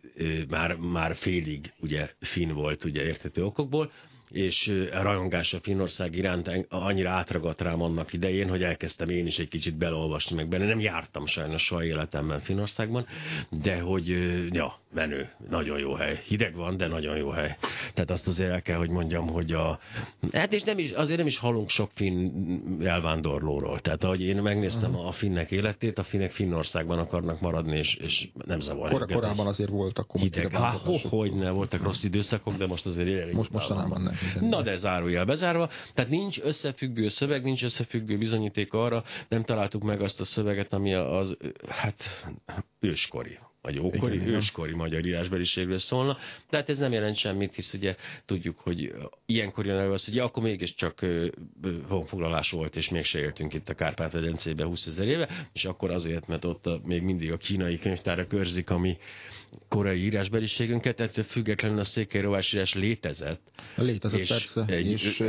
[0.50, 3.91] már, már félig ugye fin volt ugye értető okokból,
[4.32, 9.47] és a rajongása Finnország iránt annyira átragadt rám annak idején, hogy elkezdtem én is egy
[9.47, 10.65] kicsit beleolvasni meg benne.
[10.65, 13.05] Nem jártam sajnos soha életemben Finnországban,
[13.49, 14.07] de hogy,
[14.53, 16.21] ja, menő, nagyon jó hely.
[16.25, 17.55] Hideg van, de nagyon jó hely.
[17.93, 19.79] Tehát azt azért el kell, hogy mondjam, hogy a...
[20.31, 22.31] Hát és nem is, azért nem is hallunk sok finn
[22.88, 23.79] elvándorlóról.
[23.79, 25.07] Tehát ahogy én megnéztem uh-huh.
[25.07, 28.89] a finnek életét, a finnek Finnországban akarnak maradni, és, és nem zavar.
[28.89, 30.51] Kor, korábban azért voltak komoly Hideg.
[30.51, 33.31] Há, ho, hogy ne, voltak rossz időszakok, de most azért...
[33.31, 34.49] Most mostanában nem.
[34.49, 35.69] Na de zárójel bezárva.
[35.93, 40.93] Tehát nincs összefüggő szöveg, nincs összefüggő bizonyíték arra, nem találtuk meg azt a szöveget, ami
[40.93, 42.03] az, hát
[42.79, 43.38] őskori
[43.68, 44.82] vagy ókori, igen, őskori igen.
[44.82, 46.18] magyar írásbeliségről szólna.
[46.49, 47.95] Tehát ez nem jelent semmit, hisz ugye
[48.26, 48.93] tudjuk, hogy
[49.26, 51.05] ilyenkor jön elő az, hogy ja, akkor mégiscsak
[51.88, 56.45] honfoglalás volt, és mégse éltünk itt a Kárpát-medencébe 20 ezer éve, és akkor azért, mert
[56.45, 58.97] ott a, még mindig a kínai könyvtára körzik, ami
[59.70, 63.41] korai írásbeliségünket, ettől függetlenül a székely írás létezett.
[63.76, 65.24] Létezett, és persze, egy, és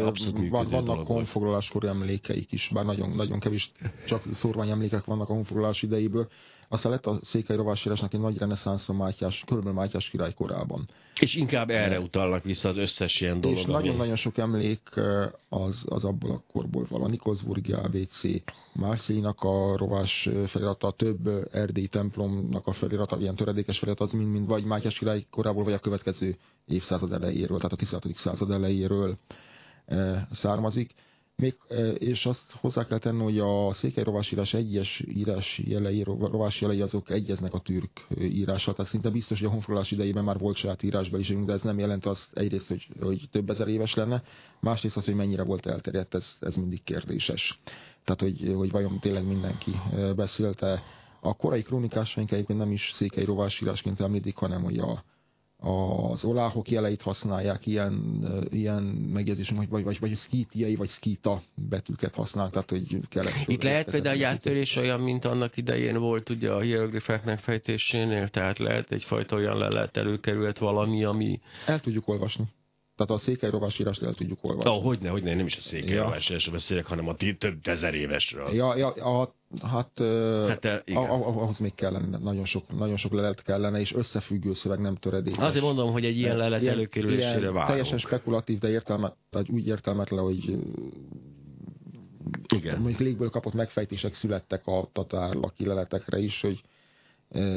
[0.51, 3.73] van, vannak honfoglaláskori emlékeik is, bár nagyon, nagyon kevés,
[4.07, 6.29] csak szórvány emlékek vannak a honfoglalás idejéből.
[6.71, 10.89] Aztán lett a székely rovásírásnak egy nagy reneszánsz a Mátyás, körülbelül Mátyás király korában.
[11.21, 13.59] És inkább erre utalnak vissza az összes ilyen dolog.
[13.59, 14.81] És nagyon-nagyon sok emlék
[15.49, 17.03] az, az abból a korból van.
[17.03, 18.21] A Nikolsburgi ABC,
[18.73, 24.65] Márszéinak a rovás felirata, több erdélyi templomnak a felirata, ilyen töredékes felirat, az mind-mind vagy
[24.65, 26.37] Mátyás király korából, vagy a következő
[26.67, 28.15] évszázad elejéről, tehát a 16.
[28.15, 29.19] század elejéről
[30.31, 30.91] származik.
[31.37, 31.55] Még,
[31.99, 37.11] és azt hozzá kell tenni, hogy a székely rovásírás egyes írás jelei, rovás jelei azok
[37.11, 41.47] egyeznek a türk írással, tehát szinte biztos, hogy a honfoglalás idejében már volt saját írásbeliségünk,
[41.47, 44.23] de ez nem jelent azt egyrészt, hogy, hogy több ezer éves lenne,
[44.61, 47.61] másrészt az, hogy mennyire volt elterjedt, ez, ez mindig kérdéses.
[48.05, 49.71] Tehát, hogy, hogy vajon tényleg mindenki
[50.17, 50.83] beszélte.
[51.21, 55.05] A korai krónikásaink egyébként nem is székely rovásírásként említik, hanem hogy a,
[55.61, 62.53] az oláhok jeleit használják, ilyen, ilyen megjegyzésünk, vagy, vagy, vagy szkítiai, vagy szkíta betűket használnak,
[62.53, 63.35] tehát hogy kellett.
[63.47, 68.59] Itt lehet például a áttörés olyan, mint annak idején volt ugye a hieroglifák megfejtésénél, tehát
[68.59, 71.41] lehet egyfajta olyan lelet előkerült valami, ami...
[71.67, 72.45] El tudjuk olvasni.
[72.99, 74.71] Tehát a székely rovásírást el tudjuk olvasni.
[74.71, 76.15] Ah, hogyne, hogyne, nem is a székely ja.
[76.53, 78.49] beszélek, hanem a több ezer évesről.
[78.55, 79.91] Ja, ja a, hát,
[80.49, 84.95] hát a, ahhoz még kellene, nagyon sok, nagyon sok lelet kellene, és összefüggő szöveg nem
[84.95, 85.39] töredékes.
[85.39, 87.67] Azért mondom, hogy egy ilyen lelet ilyen, előkerülésére várunk.
[87.67, 90.59] Teljesen spekulatív, de értelme, tehát úgy értelmetlen, hogy
[92.55, 92.79] igen.
[92.79, 96.63] mondjuk légből kapott megfejtések születtek a tatár leletekre is, hogy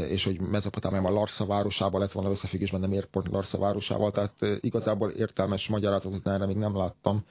[0.10, 5.10] és hogy Mezopotámiában Larsza városával lett volna összefüggésben, nem miért pont Larsza városával, tehát igazából
[5.10, 7.26] értelmes magyarázatot erre még nem láttam,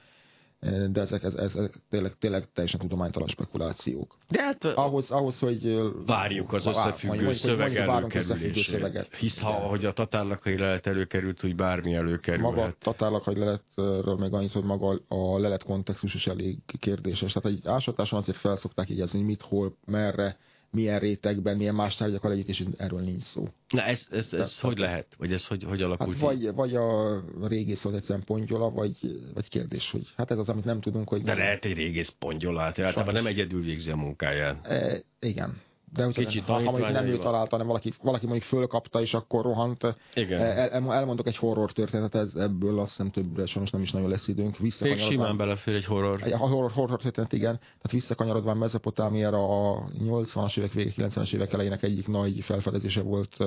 [0.91, 4.17] de ezek, ez, ez, ezek tényleg, tényleg teljesen tudománytalan spekulációk.
[4.29, 9.15] De hát ahhoz, ahhoz hogy várjuk az összefüggő mondjuk, szöveg előkerülését.
[9.19, 12.41] Hisz ha, hogy a tatárlakai lelet előkerült, hogy bármi előkerül.
[12.41, 17.33] Maga a tatárlakai leletről még annyit, hogy maga a lelet kontextus is elég kérdéses.
[17.33, 20.37] Tehát egy ásatáson azért felszokták jegyezni, mit, hol, merre,
[20.71, 23.47] milyen rétegben, milyen más tárgyakkal együtt, és erről nincs szó.
[23.69, 25.15] Na ez, ez, ez, hogy lehet?
[25.17, 26.11] Vagy ez hogy, hogy alakult?
[26.11, 28.97] Hát vagy, vagy a régész volt egyszerűen pongyola, vagy,
[29.33, 31.21] vagy kérdés, hogy hát ez az, amit nem tudunk, hogy...
[31.21, 34.67] De lehet egy régész pongyola, hát általában nem egyedül végzi a munkáját.
[34.67, 35.61] E, igen.
[35.93, 39.43] De hogyha Kicsit ha, ha nem ő találta, hanem valaki, valaki mondjuk fölkapta, és akkor
[39.43, 39.95] rohant.
[40.13, 40.39] Igen.
[40.39, 44.27] El, elmondok egy horror történetet, ez, ebből azt hiszem többre sajnos nem is nagyon lesz
[44.27, 44.59] időnk.
[44.59, 46.21] Még simán belefér egy horror.
[46.23, 47.57] Egy horror, horror történet, igen.
[47.57, 53.37] Tehát visszakanyarodván Mezopotámiára a 80-as évek végig, 90-es évek elejének egyik nagy felfedezése volt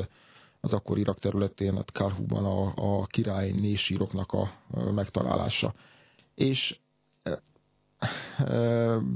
[0.60, 4.50] az akkor Irak területén, a Karhuban a, a király nésíroknak a
[4.94, 5.74] megtalálása.
[6.34, 6.78] És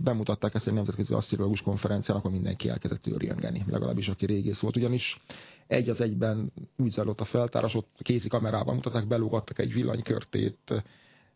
[0.03, 4.77] bemutatták ezt egy nemzetközi asszírológus konferencián, akkor mindenki elkezdett őrjöngeni, legalábbis aki régész volt.
[4.77, 5.21] Ugyanis
[5.67, 10.85] egy az egyben úgy zajlott a feltárás, ott kézi kamerában mutatták, belógattak egy villanykörtét,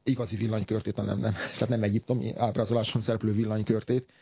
[0.02, 4.12] igazi villanykörtét, nem, nem, tehát nem egyiptomi ábrázoláson szereplő villanykörtét,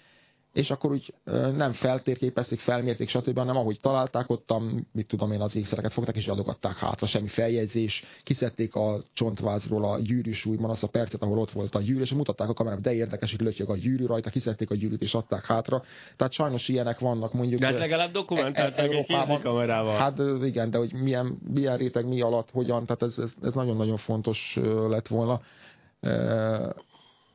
[0.52, 1.14] és akkor úgy
[1.56, 6.16] nem feltérképezték, felmérték, stb., hanem ahogy találták, ott a, mit tudom én, az ékszereket fogták
[6.16, 11.50] és adogatták hátra, semmi feljegyzés, kiszedték a csontvázról a gyűrűsúlyban azt a percet, ahol ott
[11.50, 14.70] volt a gyűrű, és mutatták a kamerát, de érdekes, hogy lötyög a gyűrű rajta, kiszedték
[14.70, 15.82] a gyűrűt és adták hátra.
[16.16, 17.60] Tehát sajnos ilyenek vannak mondjuk.
[17.60, 19.98] De hát legalább dokumentálták egy kamerával.
[19.98, 23.96] Hát igen, de hogy milyen, milyen réteg, mi alatt, hogyan, tehát ez, ez, ez nagyon-nagyon
[23.96, 25.40] fontos lett volna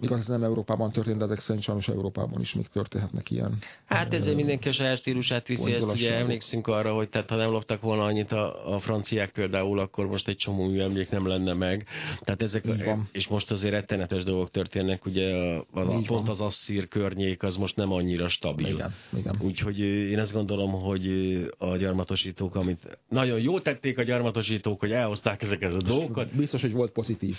[0.05, 3.57] Igaz, ez nem Európában történt, de ezek szerint sajnos Európában is még történhetnek ilyen.
[3.85, 7.49] Hát ezért mindenki a saját stílusát viszi, ezt ugye emlékszünk arra, hogy tehát ha nem
[7.49, 11.87] loptak volna annyit a, a franciák például, akkor most egy csomó műemlék nem lenne meg.
[12.21, 12.63] Tehát ezek,
[13.11, 17.75] és most azért rettenetes dolgok történnek, ugye a, a, pont az asszír környék az most
[17.75, 18.67] nem annyira stabil.
[18.67, 19.35] Igen, igen.
[19.41, 21.07] Úgyhogy én azt gondolom, hogy
[21.57, 26.35] a gyarmatosítók, amit nagyon jó tették a gyarmatosítók, hogy elhozták ezeket a dolgokat.
[26.35, 27.37] Biztos, hogy volt pozitív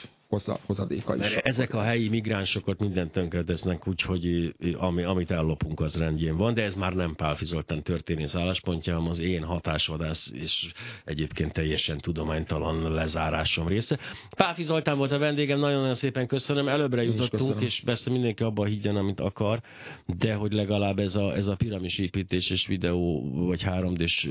[0.66, 1.20] hozadéka is.
[1.20, 6.54] Mert ezek a helyi migráns migránsok mindent tönkretesznek, úgyhogy ami, amit ellopunk, az rendjén van,
[6.54, 10.72] de ez már nem Pálfi Zoltán történész álláspontja, hanem az én hatásvadász és
[11.04, 13.98] egyébként teljesen tudománytalan lezárásom része.
[14.36, 18.96] Pálfi Zoltán volt a vendégem, nagyon-nagyon szépen köszönöm, előbbre jutottunk, és persze mindenki abban higgyen,
[18.96, 19.60] amit akar,
[20.18, 24.28] de hogy legalább ez a, ez a piramis építés és videó, vagy 3D-s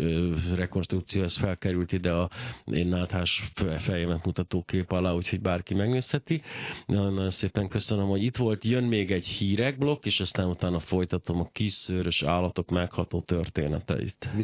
[0.56, 2.30] rekonstrukció, ez felkerült ide a
[2.66, 6.42] én náthás fejemet mutató kép alá, úgyhogy bárki megnézheti.
[6.86, 8.64] Nagyon-nagyon szépen köszönöm köszönöm, hogy itt volt.
[8.64, 14.30] Jön még egy hírekblokk, és aztán utána folytatom a kiszőrös állatok megható történeteit.
[14.36, 14.44] Viszont